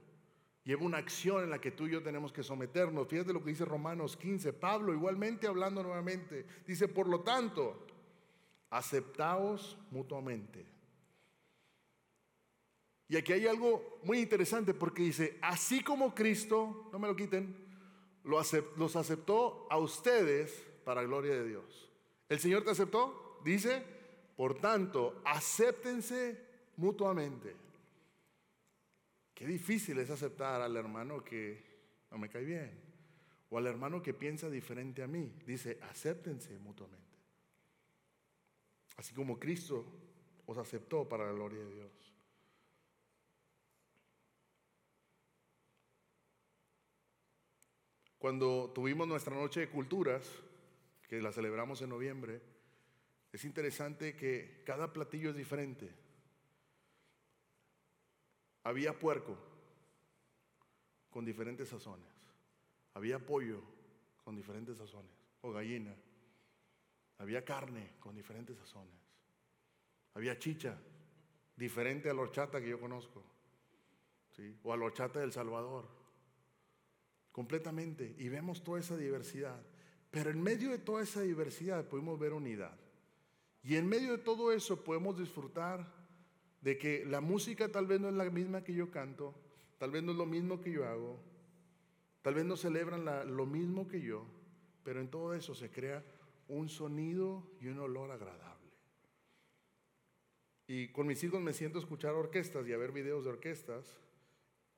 Lleva 0.65 0.83
una 0.83 0.97
acción 0.97 1.43
en 1.43 1.51
la 1.51 1.61
que 1.61 1.71
tú 1.71 1.85
y 1.85 1.91
yo 1.91 2.01
tenemos 2.01 2.33
que 2.33 2.41
someternos. 2.41 3.07
Fíjate 3.07 3.31
lo 3.31 3.43
que 3.43 3.51
dice 3.51 3.65
Romanos 3.65 4.17
15. 4.17 4.51
Pablo, 4.53 4.93
igualmente 4.93 5.45
hablando 5.45 5.83
nuevamente, 5.83 6.43
dice, 6.65 6.87
por 6.87 7.07
lo 7.07 7.21
tanto, 7.21 7.85
aceptaos 8.71 9.77
mutuamente. 9.91 10.65
Y 13.07 13.17
aquí 13.17 13.33
hay 13.33 13.45
algo 13.47 13.99
muy 14.03 14.19
interesante 14.19 14.73
porque 14.73 15.03
dice, 15.03 15.37
así 15.41 15.83
como 15.83 16.15
Cristo, 16.15 16.89
no 16.91 16.99
me 16.99 17.07
lo 17.07 17.15
quiten, 17.15 17.55
los 18.23 18.95
aceptó 18.95 19.67
a 19.69 19.77
ustedes 19.77 20.65
para 20.83 21.03
gloria 21.03 21.33
de 21.33 21.47
Dios. 21.47 21.89
¿El 22.27 22.39
Señor 22.39 22.63
te 22.63 22.71
aceptó? 22.71 23.39
Dice, 23.43 23.83
por 24.35 24.59
tanto, 24.59 25.21
acéptense 25.23 26.39
mutuamente. 26.77 27.55
Qué 29.33 29.45
difícil 29.45 29.99
es 29.99 30.09
aceptar 30.09 30.61
al 30.61 30.75
hermano 30.75 31.23
que 31.23 31.63
no 32.09 32.17
me 32.17 32.29
cae 32.29 32.43
bien 32.43 32.71
o 33.49 33.57
al 33.57 33.67
hermano 33.67 34.01
que 34.01 34.13
piensa 34.13 34.49
diferente 34.49 35.03
a 35.03 35.07
mí. 35.07 35.31
Dice, 35.45 35.77
acéptense 35.83 36.57
mutuamente. 36.59 37.05
Así 38.97 39.13
como 39.13 39.39
Cristo 39.39 39.85
os 40.45 40.57
aceptó 40.57 41.07
para 41.07 41.25
la 41.25 41.33
gloria 41.33 41.59
de 41.59 41.75
Dios. 41.75 42.14
Cuando 48.25 48.71
tuvimos 48.73 49.07
nuestra 49.07 49.35
noche 49.35 49.59
de 49.59 49.69
culturas, 49.69 50.27
que 51.07 51.21
la 51.21 51.31
celebramos 51.31 51.83
en 51.83 51.89
noviembre, 51.89 52.41
es 53.31 53.45
interesante 53.45 54.15
que 54.15 54.63
cada 54.65 54.91
platillo 54.91 55.29
es 55.29 55.35
diferente. 55.35 55.93
Había 58.63 58.97
puerco 58.97 59.37
con 61.11 61.23
diferentes 61.23 61.69
sazones. 61.69 62.07
Había 62.95 63.19
pollo 63.19 63.61
con 64.23 64.35
diferentes 64.35 64.79
sazones. 64.79 65.11
O 65.41 65.51
gallina. 65.51 65.95
Había 67.19 67.45
carne 67.45 67.91
con 67.99 68.15
diferentes 68.15 68.57
sazones. 68.57 68.95
Había 70.15 70.39
chicha, 70.39 70.75
diferente 71.55 72.09
a 72.09 72.15
la 72.15 72.21
horchata 72.21 72.59
que 72.59 72.69
yo 72.69 72.79
conozco, 72.79 73.21
¿sí? 74.35 74.57
o 74.63 74.73
a 74.73 74.77
la 74.77 74.85
horchata 74.85 75.19
del 75.19 75.31
Salvador. 75.31 76.04
Completamente. 77.35 78.15
Y 78.17 78.29
vemos 78.29 78.63
toda 78.63 78.79
esa 78.79 78.95
diversidad. 78.95 79.61
Pero 80.09 80.29
en 80.29 80.41
medio 80.41 80.69
de 80.69 80.77
toda 80.77 81.03
esa 81.03 81.19
diversidad 81.19 81.83
podemos 81.83 82.17
ver 82.17 82.31
unidad. 82.31 82.79
Y 83.61 83.75
en 83.75 83.89
medio 83.89 84.13
de 84.13 84.19
todo 84.19 84.53
eso 84.53 84.85
podemos 84.85 85.19
disfrutar 85.19 85.85
de 86.61 86.77
que 86.77 87.03
la 87.03 87.19
música 87.19 87.67
tal 87.69 87.87
vez 87.87 87.99
no 87.99 88.07
es 88.07 88.13
la 88.13 88.29
misma 88.29 88.63
que 88.63 88.73
yo 88.73 88.89
canto, 88.89 89.35
tal 89.77 89.91
vez 89.91 90.01
no 90.01 90.13
es 90.13 90.17
lo 90.17 90.25
mismo 90.25 90.61
que 90.61 90.71
yo 90.71 90.87
hago, 90.87 91.19
tal 92.21 92.35
vez 92.35 92.45
no 92.45 92.55
celebran 92.55 93.03
lo 93.03 93.45
mismo 93.45 93.85
que 93.89 93.99
yo, 93.99 94.25
pero 94.85 95.01
en 95.01 95.09
todo 95.09 95.33
eso 95.33 95.53
se 95.55 95.69
crea 95.69 96.05
un 96.47 96.69
sonido 96.69 97.51
y 97.59 97.67
un 97.67 97.79
olor 97.79 98.11
agradable. 98.11 98.71
Y 100.67 100.87
con 100.93 101.05
mis 101.05 101.21
hijos 101.25 101.41
me 101.41 101.51
siento 101.51 101.79
escuchar 101.79 102.13
orquestas 102.13 102.65
y 102.65 102.71
a 102.71 102.77
ver 102.77 102.93
videos 102.93 103.25
de 103.25 103.31
orquestas. 103.31 104.04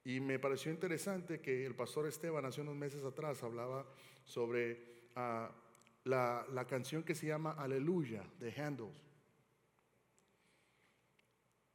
Y 0.08 0.22
me 0.22 0.40
pareció 0.40 0.72
interesante 0.72 1.42
que 1.42 1.66
el 1.66 1.76
pastor 1.76 2.08
Esteban 2.08 2.46
hace 2.46 2.62
unos 2.62 2.78
meses 2.78 3.04
atrás 3.04 3.44
hablaba 3.44 3.86
sobre 4.24 5.10
ah, 5.18 5.52
la, 6.06 6.66
canción 6.66 7.04
que 7.04 7.14
se 7.14 7.28
llama 7.28 7.52
Aleluya 7.52 8.24
de 8.40 8.54
Handel. 8.54 8.88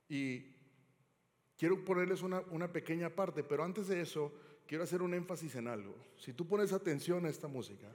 Y 0.08 0.46
quiero 1.58 1.84
ponerles 1.84 2.22
una, 2.22 2.40
una 2.52 2.72
pequeña 2.72 3.10
parte, 3.10 3.44
pero 3.44 3.64
antes 3.64 3.88
de 3.88 4.00
eso 4.00 4.32
quiero 4.66 4.84
hacer 4.84 5.02
un 5.02 5.12
énfasis 5.12 5.56
en 5.56 5.68
algo. 5.68 5.94
Si 6.16 6.32
tú 6.32 6.48
pones 6.48 6.72
atención 6.72 7.26
a 7.26 7.28
esta 7.28 7.48
música, 7.48 7.92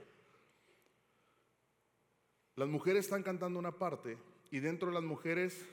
las 2.54 2.68
mujeres 2.68 3.06
están 3.06 3.24
cantando 3.24 3.58
una 3.58 3.72
parte 3.72 4.16
y 4.52 4.60
dentro 4.60 4.86
de 4.86 4.94
las 4.94 5.02
mujeres 5.02 5.66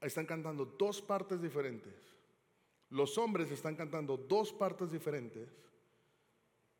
están 0.00 0.26
cantando 0.26 0.64
dos 0.64 1.00
partes 1.00 1.40
diferentes. 1.40 2.15
Los 2.90 3.18
hombres 3.18 3.50
están 3.50 3.74
cantando 3.74 4.16
dos 4.16 4.52
partes 4.52 4.90
diferentes. 4.90 5.48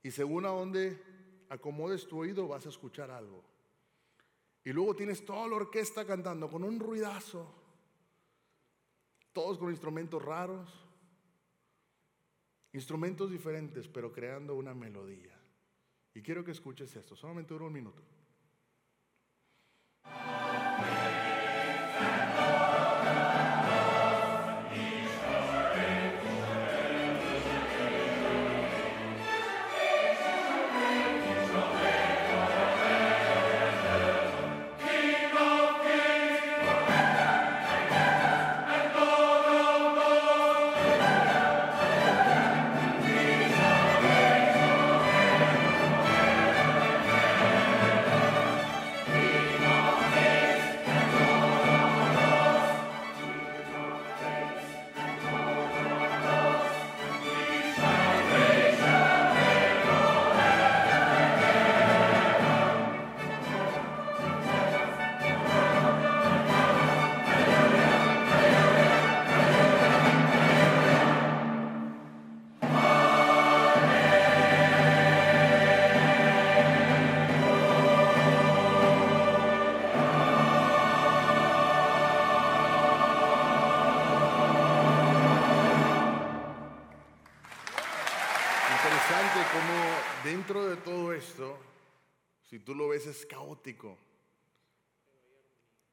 Y 0.03 0.11
según 0.11 0.47
a 0.47 0.51
dónde 0.51 1.03
acomodes 1.49 2.07
tu 2.07 2.19
oído 2.19 2.47
vas 2.47 2.66
a 2.66 2.69
escuchar 2.69 3.11
algo. 3.11 3.42
Y 4.64 4.73
luego 4.73 4.95
tienes 4.95 5.25
toda 5.25 5.47
la 5.49 5.57
orquesta 5.57 6.05
cantando 6.05 6.49
con 6.49 6.64
un 6.64 6.79
ruidazo. 6.79 7.53
Todos 9.33 9.59
con 9.59 9.71
instrumentos 9.71 10.23
raros. 10.23 10.69
Instrumentos 12.73 13.31
diferentes, 13.31 13.88
pero 13.88 14.12
creando 14.12 14.55
una 14.55 14.75
melodía. 14.75 15.37
Y 16.14 16.23
quiero 16.23 16.45
que 16.45 16.53
escuches 16.53 16.95
esto. 16.97 17.16
Solamente 17.16 17.55
dura 17.55 17.66
un 17.66 17.73
minuto. 17.73 18.03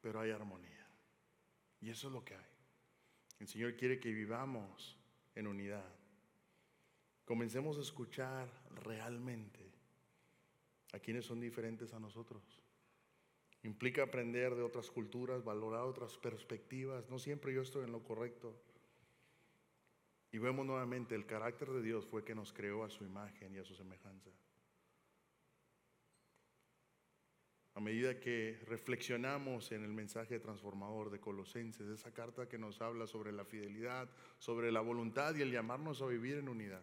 Pero 0.00 0.20
hay 0.20 0.30
armonía. 0.30 0.86
Y 1.80 1.90
eso 1.90 2.08
es 2.08 2.12
lo 2.12 2.24
que 2.24 2.34
hay. 2.34 2.44
El 3.40 3.48
Señor 3.48 3.76
quiere 3.76 3.98
que 3.98 4.12
vivamos 4.12 4.98
en 5.34 5.46
unidad. 5.46 5.92
Comencemos 7.24 7.78
a 7.78 7.80
escuchar 7.80 8.48
realmente 8.84 9.72
a 10.92 10.98
quienes 10.98 11.24
son 11.24 11.40
diferentes 11.40 11.92
a 11.92 11.98
nosotros. 11.98 12.62
Implica 13.62 14.02
aprender 14.02 14.54
de 14.54 14.62
otras 14.62 14.90
culturas, 14.90 15.42
valorar 15.42 15.82
otras 15.82 16.18
perspectivas. 16.18 17.08
No 17.08 17.18
siempre 17.18 17.54
yo 17.54 17.62
estoy 17.62 17.84
en 17.84 17.92
lo 17.92 18.02
correcto. 18.04 18.54
Y 20.30 20.38
vemos 20.38 20.66
nuevamente 20.66 21.14
el 21.14 21.26
carácter 21.26 21.70
de 21.70 21.82
Dios 21.82 22.04
fue 22.04 22.24
que 22.24 22.34
nos 22.34 22.52
creó 22.52 22.84
a 22.84 22.90
su 22.90 23.04
imagen 23.04 23.54
y 23.54 23.58
a 23.58 23.64
su 23.64 23.74
semejanza. 23.74 24.30
A 27.74 27.80
medida 27.80 28.20
que 28.20 28.60
reflexionamos 28.66 29.72
en 29.72 29.82
el 29.82 29.92
mensaje 29.92 30.38
transformador 30.38 31.10
de 31.10 31.18
Colosenses, 31.18 31.88
esa 31.88 32.14
carta 32.14 32.48
que 32.48 32.56
nos 32.56 32.80
habla 32.80 33.06
sobre 33.06 33.32
la 33.32 33.44
fidelidad, 33.44 34.08
sobre 34.38 34.70
la 34.70 34.80
voluntad 34.80 35.34
y 35.34 35.42
el 35.42 35.50
llamarnos 35.50 36.00
a 36.00 36.06
vivir 36.06 36.36
en 36.38 36.48
unidad. 36.48 36.82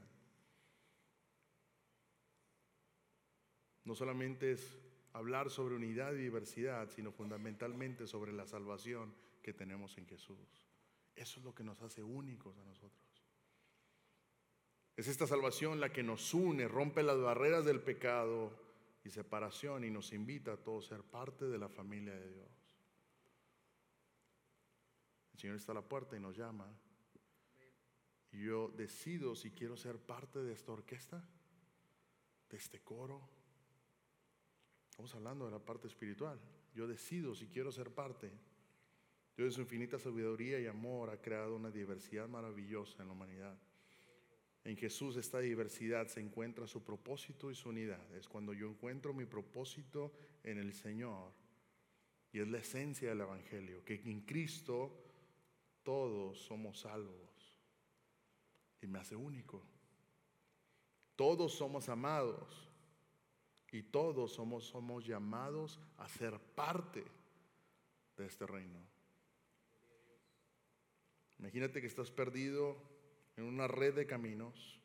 No 3.86 3.96
solamente 3.96 4.52
es 4.52 4.78
hablar 5.14 5.50
sobre 5.50 5.76
unidad 5.76 6.14
y 6.14 6.18
diversidad, 6.24 6.90
sino 6.90 7.12
fundamentalmente 7.12 8.06
sobre 8.06 8.34
la 8.34 8.46
salvación 8.46 9.14
que 9.42 9.54
tenemos 9.54 9.98
en 9.98 10.06
Jesús. 10.08 10.68
Eso 11.16 11.40
es 11.40 11.46
lo 11.46 11.56
que 11.56 11.64
nos 11.64 11.82
hace 11.82 12.04
únicos 12.04 12.58
a 12.58 12.66
nosotros. 12.66 13.02
Es 14.98 15.08
esta 15.08 15.26
salvación 15.26 15.80
la 15.80 15.92
que 15.92 16.04
nos 16.04 16.34
une, 16.34 16.68
rompe 16.68 17.02
las 17.02 17.20
barreras 17.20 17.64
del 17.64 17.80
pecado, 17.80 18.52
y 19.04 19.10
separación 19.10 19.84
y 19.84 19.90
nos 19.90 20.14
invita 20.14 20.54
a 20.54 20.58
todos 20.58 20.86
a 20.86 20.96
ser 20.96 21.04
parte 21.04 21.46
de 21.48 21.58
la 21.58 21.70
familia 21.70 22.14
de 22.14 22.32
Dios. 22.34 22.78
El 25.34 25.40
Señor 25.40 25.56
está 25.56 25.72
a 25.72 25.76
la 25.76 25.82
puerta 25.82 26.16
y 26.16 26.20
nos 26.20 26.38
llama. 26.38 26.68
Yo 28.32 28.70
decido 28.70 29.36
si 29.36 29.52
quiero 29.52 29.76
ser 29.76 29.98
parte 29.98 30.40
de 30.40 30.54
esta 30.54 30.72
orquesta, 30.72 31.24
de 32.50 32.58
este 32.58 32.80
coro. 32.80 33.28
Estamos 34.90 35.14
hablando 35.16 35.46
de 35.46 35.52
la 35.52 35.60
parte 35.60 35.88
espiritual. 35.88 36.40
Yo 36.74 36.88
decido 36.88 37.36
si 37.36 37.48
quiero 37.48 37.72
ser 37.72 37.94
parte. 37.94 38.32
Dios 39.36 39.48
en 39.48 39.52
su 39.54 39.62
infinita 39.62 39.98
sabiduría 39.98 40.60
y 40.60 40.68
amor 40.68 41.10
ha 41.10 41.22
creado 41.22 41.56
una 41.56 41.72
diversidad 41.72 42.28
maravillosa 42.28 43.02
en 43.02 43.08
la 43.08 43.14
humanidad. 43.14 43.58
En 44.63 44.78
Jesús 44.78 45.17
esta 45.17 45.39
diversidad 45.39 46.08
se 46.08 46.19
encuentra 46.19 46.67
su 46.67 46.84
propósito 46.84 47.50
y 47.50 47.56
su 47.56 47.69
unidad. 47.69 48.15
Es 48.15 48.28
cuando 48.28 48.54
yo 48.54 48.69
encuentro 48.69 49.13
mi 49.13 49.26
propósito 49.26 50.12
en 50.43 50.60
el 50.60 50.74
Señor. 50.74 51.32
Y 52.32 52.39
es 52.39 52.47
la 52.47 52.60
esencia 52.60 53.10
del 53.10 53.21
Evangelio, 53.21 53.84
que 53.84 53.95
en 54.06 54.21
Cristo 54.21 55.04
todos 55.84 56.39
somos 56.39 56.82
salvos. 56.82 57.58
Y 58.82 58.88
me 58.88 59.00
hace 59.00 59.15
único. 59.15 59.63
Todos 61.15 61.54
somos 61.54 61.89
amados. 61.89 62.69
Y 63.71 63.84
todos 63.84 64.34
somos, 64.34 64.65
somos 64.65 65.06
llamados 65.06 65.80
a 65.97 66.08
ser 66.08 66.38
parte 66.39 67.06
de 68.17 68.26
este 68.26 68.45
reino. 68.45 68.80
Imagínate 71.39 71.82
que 71.82 71.88
estás 71.88 72.12
perdido 72.12 72.91
en 73.38 73.44
una 73.44 73.67
red 73.67 73.94
de 73.94 74.06
caminos, 74.06 74.80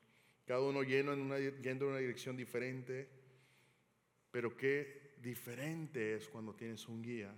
cada 0.45 0.61
uno 0.61 0.83
yendo 0.83 1.13
en 1.13 1.21
una 1.21 1.99
dirección 1.99 2.37
diferente, 2.37 3.09
pero 4.31 4.57
qué 4.57 5.17
diferente 5.23 6.15
es 6.15 6.29
cuando 6.29 6.55
tienes 6.55 6.87
un 6.89 7.03
guía, 7.03 7.35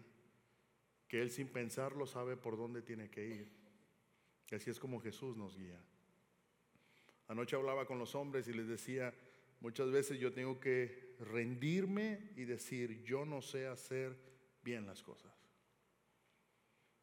que 1.06 1.22
él 1.22 1.30
sin 1.30 1.48
pensarlo 1.48 2.06
sabe 2.06 2.36
por 2.36 2.56
dónde 2.56 2.82
tiene 2.82 3.08
que 3.08 3.26
ir. 3.26 3.58
Así 4.52 4.70
es 4.70 4.78
como 4.78 5.00
Jesús 5.00 5.36
nos 5.36 5.56
guía. 5.56 5.80
Anoche 7.28 7.56
hablaba 7.56 7.86
con 7.86 7.98
los 7.98 8.14
hombres 8.14 8.48
y 8.48 8.52
les 8.52 8.68
decía, 8.68 9.14
muchas 9.60 9.90
veces 9.90 10.18
yo 10.18 10.32
tengo 10.32 10.58
que 10.60 11.16
rendirme 11.20 12.32
y 12.36 12.44
decir, 12.44 13.02
yo 13.04 13.24
no 13.24 13.42
sé 13.42 13.66
hacer 13.66 14.16
bien 14.62 14.86
las 14.86 15.02
cosas. 15.02 15.32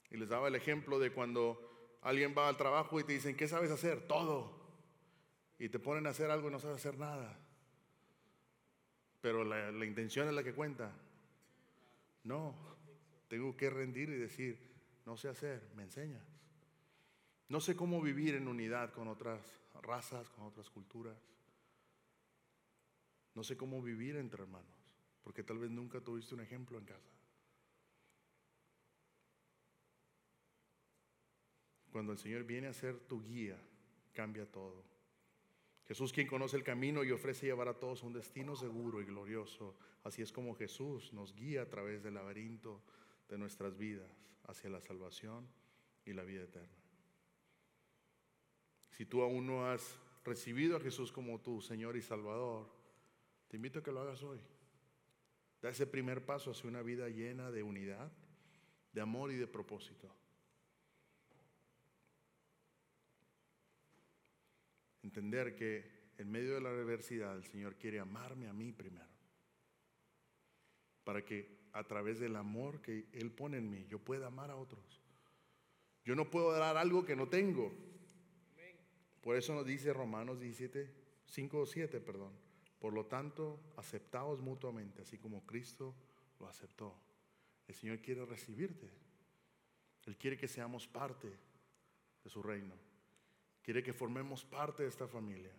Y 0.09 0.17
les 0.17 0.29
daba 0.29 0.47
el 0.47 0.55
ejemplo 0.55 0.99
de 0.99 1.11
cuando 1.11 1.74
alguien 2.05 2.35
va 2.37 2.47
al 2.47 2.55
trabajo 2.55 2.99
y 2.99 3.03
te 3.03 3.13
dicen, 3.13 3.35
¿qué 3.35 3.47
sabes 3.47 3.71
hacer? 3.71 4.07
Todo. 4.07 4.53
Y 5.57 5.69
te 5.69 5.79
ponen 5.79 6.05
a 6.05 6.11
hacer 6.11 6.29
algo 6.29 6.47
y 6.47 6.51
no 6.51 6.59
sabes 6.59 6.77
hacer 6.77 6.99
nada. 6.99 7.35
Pero 9.21 9.43
la, 9.43 9.85
intención 9.85 10.27
es 10.27 10.35
la 10.35 10.43
que 10.43 10.53
cuenta. 10.53 10.93
No, 12.23 12.55
tengo 13.27 13.57
que 13.57 13.71
rendir 13.71 14.09
y 14.09 14.17
decir, 14.17 14.55
no 15.05 15.17
sé 15.17 15.29
hacer, 15.29 15.67
me 15.75 15.81
enseñas. 15.81 16.23
No 17.49 17.59
sé 17.59 17.75
cómo 17.75 17.99
vivir 18.01 18.35
en 18.35 18.47
unidad 18.47 18.93
con 18.93 19.07
otras 19.07 19.41
razas, 19.81 20.29
con 20.29 20.45
otras 20.45 20.69
culturas. 20.69 21.17
No 23.33 23.43
sé 23.43 23.57
cómo 23.57 23.81
vivir 23.81 24.15
entre 24.17 24.43
hermanos, 24.43 24.77
porque 25.23 25.43
tal 25.43 25.57
vez 25.57 25.71
nunca 25.71 26.01
tuviste 26.01 26.35
un 26.35 26.41
ejemplo 26.41 26.77
en 26.77 26.85
casa. 26.85 27.14
Cuando 31.95 32.12
el 32.12 32.17
Señor 32.17 32.43
viene 32.43 32.67
a 32.67 32.73
ser 32.73 32.99
tu 32.99 33.23
guía, 33.23 33.58
cambia 34.12 34.45
todo. 34.45 34.84
Jesús 35.88 36.12
quien 36.12 36.27
conoce 36.27 36.58
el 36.58 36.63
camino 36.65 37.05
y 37.05 37.12
ofrece 37.12 37.45
llevar 37.45 37.69
a 37.69 37.79
todos 37.79 38.03
un 38.03 38.12
destino 38.12 38.53
seguro 38.58 39.01
y 39.01 39.05
glorioso. 39.05 39.77
Así 40.03 40.21
es 40.21 40.34
como 40.34 40.55
Jesús 40.55 41.13
nos 41.13 41.34
guía 41.34 41.62
a 41.62 41.69
través 41.69 42.03
del 42.03 42.15
laberinto 42.15 42.81
de 43.29 43.38
nuestras 43.38 43.77
vidas 43.77 44.12
hacia 44.45 44.69
la 44.69 44.81
salvación 44.81 45.47
y 46.03 46.12
la 46.12 46.23
vida 46.23 46.43
eterna. 46.43 46.84
Si 48.91 49.05
tú 49.05 49.21
aún 49.21 49.47
no 49.47 49.65
has 49.65 49.97
recibido 50.25 50.75
a 50.75 50.81
Jesús 50.81 51.13
como 51.13 51.39
tu 51.39 51.62
Señor 51.62 51.95
y 51.95 52.01
Salvador, 52.01 52.67
te 53.47 53.55
invito 53.55 53.79
a 53.79 53.84
que 53.84 53.93
lo 53.93 54.01
hagas 54.01 54.21
hoy. 54.21 54.41
Da 55.62 55.69
ese 55.69 55.88
primer 55.88 56.25
paso 56.25 56.51
hacia 56.51 56.69
una 56.69 56.81
vida 56.81 57.08
llena 57.08 57.51
de 57.51 57.63
unidad, 57.63 58.12
de 58.91 58.99
amor 58.99 59.31
y 59.31 59.38
de 59.38 59.47
propósito. 59.47 60.13
Entender 65.15 65.56
que 65.56 65.86
en 66.17 66.30
medio 66.30 66.56
de 66.56 66.60
la 66.60 66.71
adversidad 66.71 67.38
el 67.38 67.45
Señor 67.45 67.78
quiere 67.78 68.01
amarme 68.01 68.49
a 68.49 68.54
mí 68.54 68.73
primero. 68.73 69.08
Para 71.06 71.23
que 71.23 71.69
a 71.71 71.86
través 71.86 72.19
del 72.19 72.36
amor 72.36 72.82
que 72.82 73.08
Él 73.13 73.32
pone 73.32 73.60
en 73.60 73.69
mí 73.69 73.86
yo 73.88 73.97
pueda 73.97 74.28
amar 74.28 74.51
a 74.51 74.58
otros. 74.58 75.01
Yo 76.04 76.17
no 76.17 76.30
puedo 76.30 76.51
dar 76.51 76.75
algo 76.75 77.06
que 77.06 77.15
no 77.15 77.30
tengo. 77.30 77.71
Por 79.21 79.38
eso 79.38 79.56
nos 79.56 79.65
dice 79.65 79.93
Romanos 79.93 80.41
17, 80.41 80.93
5 81.28 81.60
o 81.60 81.65
7, 81.65 82.01
perdón. 82.01 82.34
Por 82.78 82.91
lo 82.91 83.06
tanto, 83.06 83.62
aceptaos 83.78 84.41
mutuamente, 84.41 85.04
así 85.04 85.17
como 85.17 85.45
Cristo 85.45 85.95
lo 86.41 86.49
aceptó. 86.49 86.93
El 87.69 87.73
Señor 87.73 88.01
quiere 88.01 88.25
recibirte. 88.25 88.91
Él 90.08 90.17
quiere 90.17 90.36
que 90.36 90.49
seamos 90.49 90.89
parte 90.89 91.30
de 92.21 92.30
su 92.30 92.43
reino. 92.43 92.75
Quiere 93.65 93.82
que 93.82 93.93
formemos 93.93 94.45
parte 94.45 94.84
de 94.84 94.89
esta 94.89 95.08
familia. 95.08 95.51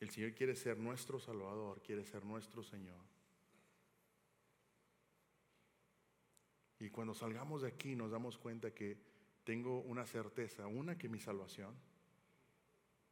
El 0.00 0.08
Señor 0.08 0.32
quiere 0.32 0.56
ser 0.56 0.78
nuestro 0.78 1.20
Salvador, 1.20 1.82
quiere 1.82 2.06
ser 2.06 2.24
nuestro 2.24 2.62
Señor. 2.62 3.04
Y 6.80 6.88
cuando 6.88 7.12
salgamos 7.12 7.60
de 7.60 7.68
aquí 7.68 7.94
nos 7.94 8.10
damos 8.10 8.38
cuenta 8.38 8.72
que 8.72 8.96
tengo 9.44 9.82
una 9.82 10.06
certeza, 10.06 10.66
una 10.66 10.96
que 10.96 11.10
mi 11.10 11.20
salvación, 11.20 11.74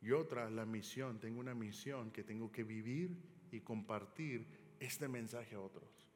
y 0.00 0.12
otra 0.12 0.48
la 0.48 0.64
misión, 0.64 1.20
tengo 1.20 1.38
una 1.38 1.54
misión 1.54 2.12
que 2.12 2.24
tengo 2.24 2.50
que 2.50 2.64
vivir 2.64 3.18
y 3.50 3.60
compartir 3.60 4.46
este 4.80 5.08
mensaje 5.08 5.56
a 5.56 5.60
otros. 5.60 6.08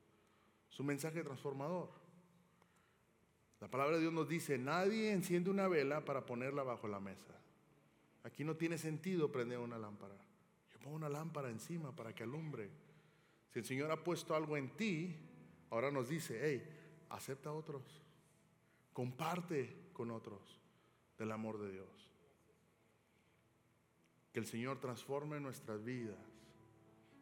Es 0.71 0.81
un 0.81 0.87
mensaje 0.87 1.23
transformador. 1.23 2.00
La 3.61 3.69
palabra 3.69 3.97
de 3.97 4.03
Dios 4.03 4.13
nos 4.13 4.29
dice, 4.29 4.57
nadie 4.57 5.13
enciende 5.13 5.51
una 5.51 5.69
vela 5.69 6.05
para 6.05 6.25
ponerla 6.25 6.63
bajo 6.63 6.89
la 6.89 6.99
mesa. 6.99 7.39
Aquí 8.25 8.43
no 8.43 8.57
tiene 8.57 8.79
sentido 8.79 9.31
prender 9.31 9.59
una 9.59 9.79
lámpara. 9.79 10.17
Yo 10.73 10.79
pongo 10.81 10.97
una 10.97 11.11
lámpara 11.11 11.51
encima 11.51 11.95
para 11.95 12.15
que 12.15 12.23
alumbre. 12.23 12.71
Si 13.51 13.59
el 13.59 13.65
Señor 13.67 13.91
ha 13.91 14.03
puesto 14.03 14.35
algo 14.35 14.57
en 14.57 14.71
ti, 14.77 15.15
ahora 15.69 15.91
nos 15.91 16.09
dice, 16.09 16.41
hey, 16.43 17.07
acepta 17.11 17.51
a 17.51 17.53
otros. 17.53 17.83
Comparte 18.95 19.91
con 19.93 20.11
otros 20.11 20.59
del 21.19 21.31
amor 21.31 21.59
de 21.59 21.73
Dios. 21.73 22.09
Que 24.33 24.41
el 24.41 24.47
Señor 24.47 24.81
transforme 24.81 25.39
nuestras 25.39 25.85
vidas. 25.85 26.17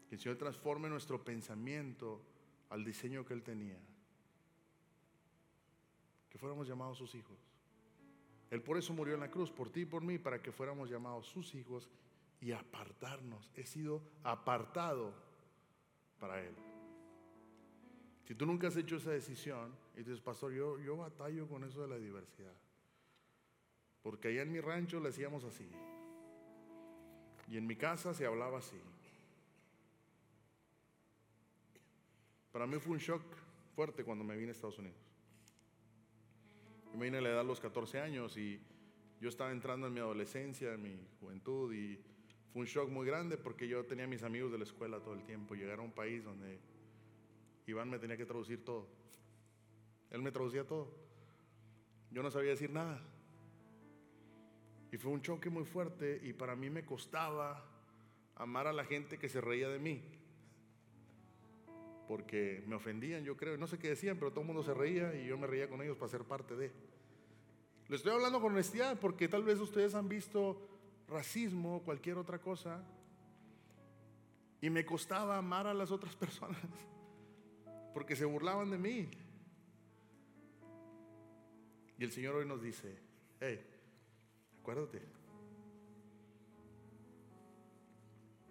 Que 0.09 0.14
el 0.14 0.20
Señor 0.20 0.38
transforme 0.38 0.88
nuestro 0.88 1.24
pensamiento 1.24 2.22
al 2.70 2.85
diseño 2.85 3.24
que 3.24 3.35
Él 3.35 3.42
tenía 3.42 3.79
fuéramos 6.38 6.66
llamados 6.66 6.98
sus 6.98 7.14
hijos. 7.14 7.37
Él 8.51 8.62
por 8.62 8.79
eso 8.79 8.94
murió 8.94 9.14
en 9.14 9.20
la 9.20 9.31
cruz, 9.31 9.51
por 9.51 9.70
ti 9.70 9.81
y 9.81 9.87
por 9.87 10.03
mí, 10.03 10.18
para 10.18 10.40
que 10.40 10.53
fuéramos 10.53 10.88
llamados 10.88 11.27
sus 11.27 11.55
hijos 11.55 11.88
y 12.40 12.53
apartarnos. 12.53 13.51
He 13.55 13.66
sido 13.66 14.01
apartado 14.22 15.12
para 16.18 16.40
Él. 16.42 16.55
Si 18.24 18.35
tú 18.35 18.46
nunca 18.46 18.68
has 18.68 18.77
hecho 18.77 18.96
esa 18.96 19.11
decisión 19.11 19.74
y 19.94 19.98
dices, 19.98 20.20
pastor, 20.20 20.53
yo, 20.53 20.79
yo 20.79 20.96
batallo 20.96 21.46
con 21.48 21.64
eso 21.64 21.83
de 21.83 21.88
la 21.88 21.98
diversidad. 21.98 22.55
Porque 24.03 24.29
allá 24.29 24.42
en 24.42 24.53
mi 24.53 24.61
rancho 24.61 25.01
le 25.01 25.11
hacíamos 25.11 25.44
así. 25.44 25.68
Y 27.48 27.57
en 27.57 27.66
mi 27.66 27.77
casa 27.77 28.14
se 28.14 28.27
hablaba 28.27 28.59
así. 28.59 28.81
Para 32.53 32.66
mí 32.66 32.79
fue 32.79 32.92
un 32.92 32.98
shock 32.98 33.22
fuerte 33.74 34.05
cuando 34.05 34.24
me 34.24 34.37
vine 34.37 34.48
a 34.48 34.53
Estados 34.53 34.79
Unidos. 34.79 35.08
Me 36.99 37.05
vine 37.05 37.19
a 37.19 37.21
la 37.21 37.29
edad 37.29 37.43
de 37.43 37.45
los 37.45 37.61
14 37.61 38.01
años 38.01 38.37
y 38.37 38.61
yo 39.21 39.29
estaba 39.29 39.53
entrando 39.53 39.87
en 39.87 39.95
mi 39.95 40.01
adolescencia, 40.01 40.75
en 40.75 40.83
mi 40.83 41.09
juventud 41.21 41.73
y 41.73 41.97
fue 42.53 42.63
un 42.63 42.67
shock 42.67 42.91
muy 42.91 43.07
grande 43.07 43.37
porque 43.37 43.69
yo 43.69 43.85
tenía 43.87 44.09
mis 44.09 44.25
amigos 44.25 44.51
de 44.51 44.59
la 44.59 44.65
escuela 44.65 44.99
todo 44.99 45.15
el 45.15 45.23
tiempo. 45.23 45.55
Llegar 45.55 45.79
a 45.79 45.83
un 45.83 45.93
país 45.93 46.25
donde 46.25 46.59
Iván 47.69 47.89
me 47.89 48.01
tenía 48.01 48.17
que 48.17 48.27
traducir 48.27 48.65
todo. 48.65 48.89
Él 50.11 50.23
me 50.23 50.33
traducía 50.33 50.67
todo. 50.67 50.93
Yo 52.11 52.21
no 52.21 52.33
sabía 52.33 52.51
decir 52.51 52.71
nada. 52.71 53.01
Y 54.91 54.97
fue 54.97 55.13
un 55.13 55.23
choque 55.23 55.51
muy 55.51 55.67
fuerte 55.67 56.21
y 56.25 56.33
para 56.33 56.57
mí 56.57 56.69
me 56.69 56.85
costaba 56.85 57.65
amar 58.35 58.67
a 58.67 58.73
la 58.73 58.85
gente 58.85 59.19
que 59.19 59.29
se 59.29 59.41
reía 59.41 59.69
de 59.69 59.79
mí. 59.79 60.03
Porque 62.09 62.65
me 62.67 62.75
ofendían, 62.75 63.23
yo 63.23 63.37
creo. 63.37 63.57
No 63.57 63.69
sé 63.69 63.79
qué 63.79 63.91
decían, 63.91 64.19
pero 64.19 64.33
todo 64.33 64.41
el 64.41 64.49
mundo 64.49 64.65
se 64.65 64.75
reía 64.75 65.15
y 65.15 65.29
yo 65.29 65.39
me 65.39 65.47
reía 65.47 65.69
con 65.69 65.81
ellos 65.81 65.97
para 65.97 66.11
ser 66.11 66.25
parte 66.25 66.57
de. 66.57 66.88
Le 67.88 67.96
estoy 67.96 68.12
hablando 68.12 68.40
con 68.40 68.53
honestidad 68.53 68.98
porque 69.01 69.29
tal 69.29 69.42
vez 69.42 69.59
ustedes 69.61 69.94
han 69.94 70.09
visto 70.09 70.61
racismo 71.09 71.77
o 71.77 71.83
cualquier 71.83 72.18
otra 72.18 72.38
cosa. 72.38 72.85
Y 74.61 74.68
me 74.68 74.85
costaba 74.85 75.38
amar 75.38 75.66
a 75.66 75.74
las 75.74 75.90
otras 75.90 76.14
personas 76.16 76.61
porque 77.94 78.14
se 78.14 78.24
burlaban 78.24 78.70
de 78.70 78.79
mí. 78.79 79.09
Y 81.98 82.05
el 82.05 82.12
Señor 82.12 82.37
hoy 82.37 82.46
nos 82.46 82.62
dice, 82.62 82.96
hey, 83.40 83.61
acuérdate, 84.61 85.03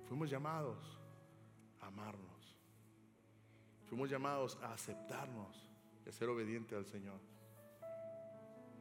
fuimos 0.08 0.30
llamados 0.30 1.00
a 1.80 1.88
amarnos. 1.88 2.58
Fuimos 3.88 4.10
llamados 4.10 4.58
a 4.62 4.74
aceptarnos 4.74 5.70
y 6.06 6.10
a 6.10 6.12
ser 6.12 6.28
obedientes 6.28 6.78
al 6.78 6.86
Señor. 6.86 7.22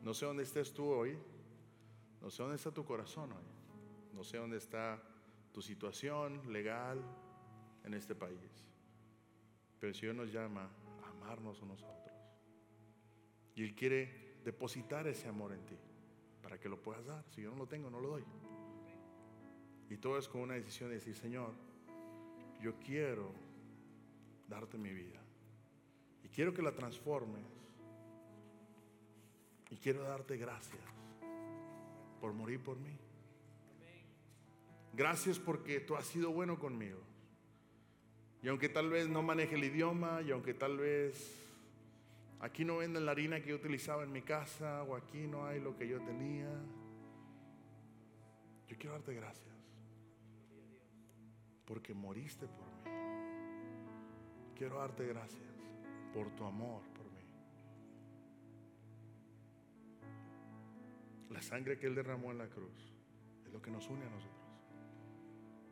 No 0.07 0.15
sé 0.15 0.25
dónde 0.25 0.45
estés 0.45 0.73
tú 0.73 0.85
hoy, 0.85 1.19
no 2.23 2.31
sé 2.31 2.41
dónde 2.41 2.55
está 2.55 2.71
tu 2.71 2.85
corazón 2.85 3.33
hoy, 3.33 3.43
no 4.15 4.23
sé 4.23 4.37
dónde 4.37 4.57
está 4.57 5.03
tu 5.51 5.61
situación 5.61 6.53
legal 6.53 7.03
en 7.83 7.93
este 7.93 8.15
país. 8.15 8.39
Pero 9.81 9.89
el 9.89 9.97
Señor 9.97 10.15
nos 10.15 10.33
llama 10.33 10.71
a 11.03 11.11
amarnos 11.11 11.61
unos 11.61 11.83
a 11.83 11.89
otros. 11.89 12.17
Y 13.57 13.65
Él 13.65 13.75
quiere 13.75 14.37
depositar 14.45 15.09
ese 15.09 15.27
amor 15.27 15.53
en 15.53 15.67
ti 15.67 15.77
para 16.41 16.57
que 16.61 16.69
lo 16.69 16.81
puedas 16.81 17.05
dar. 17.07 17.25
Si 17.31 17.43
yo 17.43 17.51
no 17.51 17.57
lo 17.57 17.67
tengo, 17.67 17.91
no 17.91 17.99
lo 17.99 18.11
doy. 18.11 18.25
Y 19.91 19.97
todo 19.97 20.19
es 20.19 20.29
con 20.29 20.43
una 20.43 20.55
decisión 20.55 20.89
de 20.91 20.95
decir, 20.95 21.17
Señor, 21.17 21.53
yo 22.61 22.79
quiero 22.79 23.33
darte 24.47 24.79
mi 24.79 24.93
vida. 24.93 25.21
Y 26.23 26.29
quiero 26.29 26.55
que 26.55 26.63
la 26.63 26.71
transformes. 26.71 27.56
Y 29.71 29.77
quiero 29.77 30.03
darte 30.03 30.37
gracias 30.37 30.83
por 32.21 32.33
morir 32.33 32.63
por 32.63 32.79
mí. 32.79 32.97
Gracias 34.93 35.39
porque 35.39 35.81
tú 35.81 35.95
has 35.95 36.07
sido 36.07 36.31
bueno 36.31 36.59
conmigo. 36.59 37.01
Y 38.43 38.49
aunque 38.49 38.69
tal 38.69 38.89
vez 38.89 39.09
no 39.09 39.23
maneje 39.23 39.57
el 39.57 39.65
idioma, 39.65 40.23
y 40.23 40.31
aunque 40.31 40.55
tal 40.55 40.79
vez 40.79 41.45
aquí 42.41 42.65
no 42.65 42.79
venden 42.79 43.05
la 43.05 43.13
harina 43.13 43.41
que 43.41 43.51
yo 43.51 43.57
utilizaba 43.57 44.05
en 44.05 44.13
mi 44.13 44.23
casa, 44.23 44.85
o 44.85 44.97
aquí 44.97 45.27
no 45.27 45.47
hay 45.47 45.61
lo 45.61 45.77
que 45.77 45.87
yo 45.87 46.01
tenía, 46.01 46.49
yo 48.69 48.77
quiero 48.79 48.93
darte 48.93 49.15
gracias. 49.15 49.55
Porque 51.67 51.93
moriste 51.93 52.47
por 52.47 52.67
mí. 52.67 52.91
Quiero 54.57 54.79
darte 54.79 55.07
gracias 55.07 55.43
por 56.15 56.31
tu 56.37 56.45
amor 56.45 56.83
La 61.31 61.43
sangre 61.43 61.79
que 61.79 61.87
Él 61.87 61.95
derramó 61.95 62.31
en 62.31 62.39
la 62.39 62.49
cruz 62.49 62.95
es 63.45 63.53
lo 63.53 63.61
que 63.61 63.71
nos 63.71 63.89
une 63.89 64.05
a 64.05 64.11
nosotros. 64.11 64.37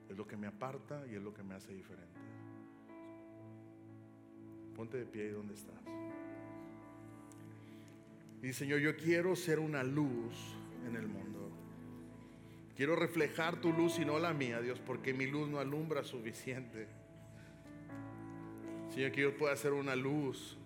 Es 0.08 0.16
lo 0.16 0.26
que 0.26 0.36
me 0.36 0.46
aparta 0.46 1.06
y 1.06 1.14
es 1.14 1.22
lo 1.22 1.32
que 1.32 1.42
me 1.42 1.54
hace 1.54 1.72
diferente. 1.72 2.20
Ponte 4.74 4.98
de 4.98 5.06
pie 5.06 5.24
ahí 5.24 5.30
donde 5.30 5.54
estás. 5.54 5.80
Y 8.42 8.52
Señor, 8.52 8.80
yo 8.80 8.96
quiero 8.96 9.34
ser 9.36 9.58
una 9.58 9.82
luz 9.82 10.34
en 10.86 10.96
el 10.96 11.08
mundo. 11.08 11.50
Quiero 12.76 12.96
reflejar 12.96 13.60
tu 13.60 13.72
luz 13.72 13.98
y 13.98 14.04
no 14.04 14.18
la 14.18 14.34
mía, 14.34 14.60
Dios, 14.60 14.80
porque 14.80 15.14
mi 15.14 15.26
luz 15.26 15.48
no 15.48 15.60
alumbra 15.60 16.02
suficiente. 16.04 16.88
Señor, 18.90 19.12
que 19.12 19.22
yo 19.22 19.36
pueda 19.36 19.56
ser 19.56 19.72
una 19.72 19.96
luz 19.96 20.58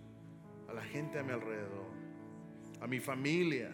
a 0.68 0.72
la 0.72 0.82
gente 0.82 1.18
a 1.18 1.22
mi 1.22 1.32
alrededor, 1.32 1.86
a 2.80 2.86
mi 2.86 2.98
familia. 2.98 3.72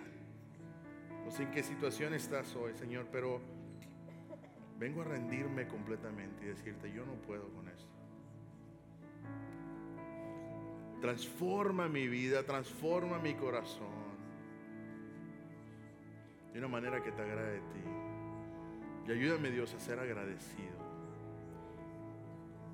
Sé 1.34 1.42
en 1.42 1.50
qué 1.50 1.64
situación 1.64 2.14
estás 2.14 2.54
hoy, 2.54 2.74
Señor, 2.74 3.08
pero 3.10 3.40
vengo 4.78 5.00
a 5.00 5.04
rendirme 5.04 5.66
completamente 5.66 6.44
y 6.44 6.46
decirte, 6.46 6.92
yo 6.92 7.04
no 7.04 7.14
puedo 7.14 7.52
con 7.52 7.68
esto. 7.68 7.90
Transforma 11.00 11.88
mi 11.88 12.06
vida, 12.06 12.44
transforma 12.44 13.18
mi 13.18 13.34
corazón 13.34 14.14
de 16.52 16.60
una 16.60 16.68
manera 16.68 17.02
que 17.02 17.10
te 17.10 17.22
agrade 17.22 17.58
a 17.58 17.72
ti. 17.72 17.82
Y 19.08 19.10
ayúdame 19.10 19.50
Dios 19.50 19.74
a 19.74 19.80
ser 19.80 19.98
agradecido 19.98 20.78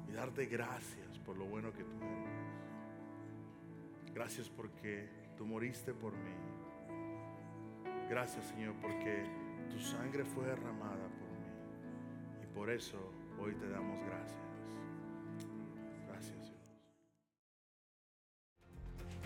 y 0.07 0.13
darte 0.13 0.45
gracias 0.45 1.19
por 1.25 1.39
lo 1.39 1.47
bueno 1.47 1.73
que 1.73 1.83
tú 1.83 1.97
eres. 1.97 2.29
Gracias 4.13 4.51
porque 4.51 5.09
tú 5.39 5.47
moriste 5.47 5.95
por 5.95 6.13
mí. 6.13 6.70
Gracias 8.11 8.45
Señor 8.47 8.75
porque 8.83 9.23
tu 9.71 9.79
sangre 9.79 10.25
fue 10.25 10.45
derramada 10.45 11.07
por 11.07 11.31
mí. 11.31 12.43
Y 12.43 12.47
por 12.53 12.69
eso 12.69 12.99
hoy 13.41 13.55
te 13.55 13.69
damos 13.69 14.05
gracias. 14.05 14.41
Gracias 16.09 16.37
Dios. 16.41 16.61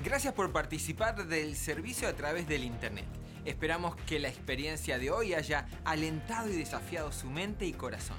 Gracias 0.04 0.34
por 0.34 0.52
participar 0.52 1.26
del 1.26 1.56
servicio 1.56 2.06
a 2.08 2.12
través 2.12 2.46
del 2.46 2.62
Internet. 2.62 3.06
Esperamos 3.46 3.96
que 3.96 4.18
la 4.18 4.28
experiencia 4.28 4.98
de 4.98 5.10
hoy 5.10 5.32
haya 5.32 5.66
alentado 5.86 6.50
y 6.50 6.56
desafiado 6.56 7.10
su 7.10 7.30
mente 7.30 7.64
y 7.64 7.72
corazón. 7.72 8.18